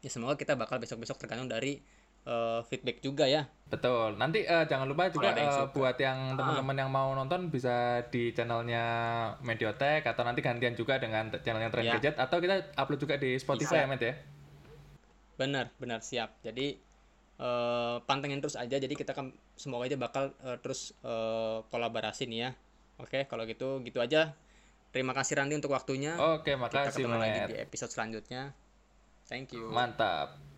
ya 0.04 0.10
semoga 0.12 0.36
kita 0.36 0.60
bakal 0.60 0.84
besok-besok 0.84 1.16
tergantung 1.16 1.48
dari 1.48 1.80
uh, 2.26 2.62
feedback 2.68 3.02
juga 3.02 3.26
ya. 3.26 3.48
Betul. 3.72 4.20
Nanti 4.20 4.44
uh, 4.44 4.68
jangan 4.68 4.86
lupa 4.86 5.08
juga 5.08 5.32
uh, 5.32 5.72
buat 5.72 5.96
yang 5.96 6.36
ah. 6.36 6.38
teman-teman 6.38 6.76
yang 6.76 6.92
mau 6.92 7.16
nonton 7.16 7.48
bisa 7.48 8.04
di 8.12 8.36
channelnya 8.36 8.84
Mediotek 9.42 10.04
atau 10.04 10.28
nanti 10.28 10.44
gantian 10.44 10.76
juga 10.76 11.00
dengan 11.00 11.32
channelnya 11.32 11.72
Trend 11.72 11.88
ya. 11.88 11.94
Gadget 11.98 12.16
atau 12.20 12.38
kita 12.44 12.76
upload 12.76 13.00
juga 13.00 13.16
di 13.16 13.40
Spotify 13.40 13.88
ya, 13.88 13.96
ya. 13.96 14.14
Benar, 15.40 15.66
benar 15.80 16.04
siap. 16.04 16.36
Jadi 16.44 16.76
uh, 17.40 18.04
pantengin 18.04 18.44
terus 18.44 18.60
aja. 18.60 18.76
Jadi 18.76 18.92
kita 18.92 19.16
kan 19.16 19.32
semoga 19.56 19.88
aja 19.88 19.96
bakal 19.96 20.36
uh, 20.44 20.60
terus 20.60 20.92
uh, 21.08 21.64
kolaborasi 21.72 22.28
nih 22.28 22.40
ya. 22.46 22.50
Oke, 23.00 23.26
kalau 23.26 23.48
gitu 23.48 23.80
gitu 23.82 24.04
aja. 24.04 24.36
terima 24.92 25.16
kasih 25.16 25.40
Randi 25.40 25.56
untuk 25.56 25.72
waktunya 25.72 26.20
Oke, 26.20 26.52
kita 26.52 26.60
makasih 26.60 27.08
ketemu 27.08 27.16
lagi 27.16 27.40
di 27.48 27.56
episode 27.64 27.96
selanjutnya 27.96 28.52
thank 29.32 29.56
you 29.56 29.72
Mantap. 29.72 30.51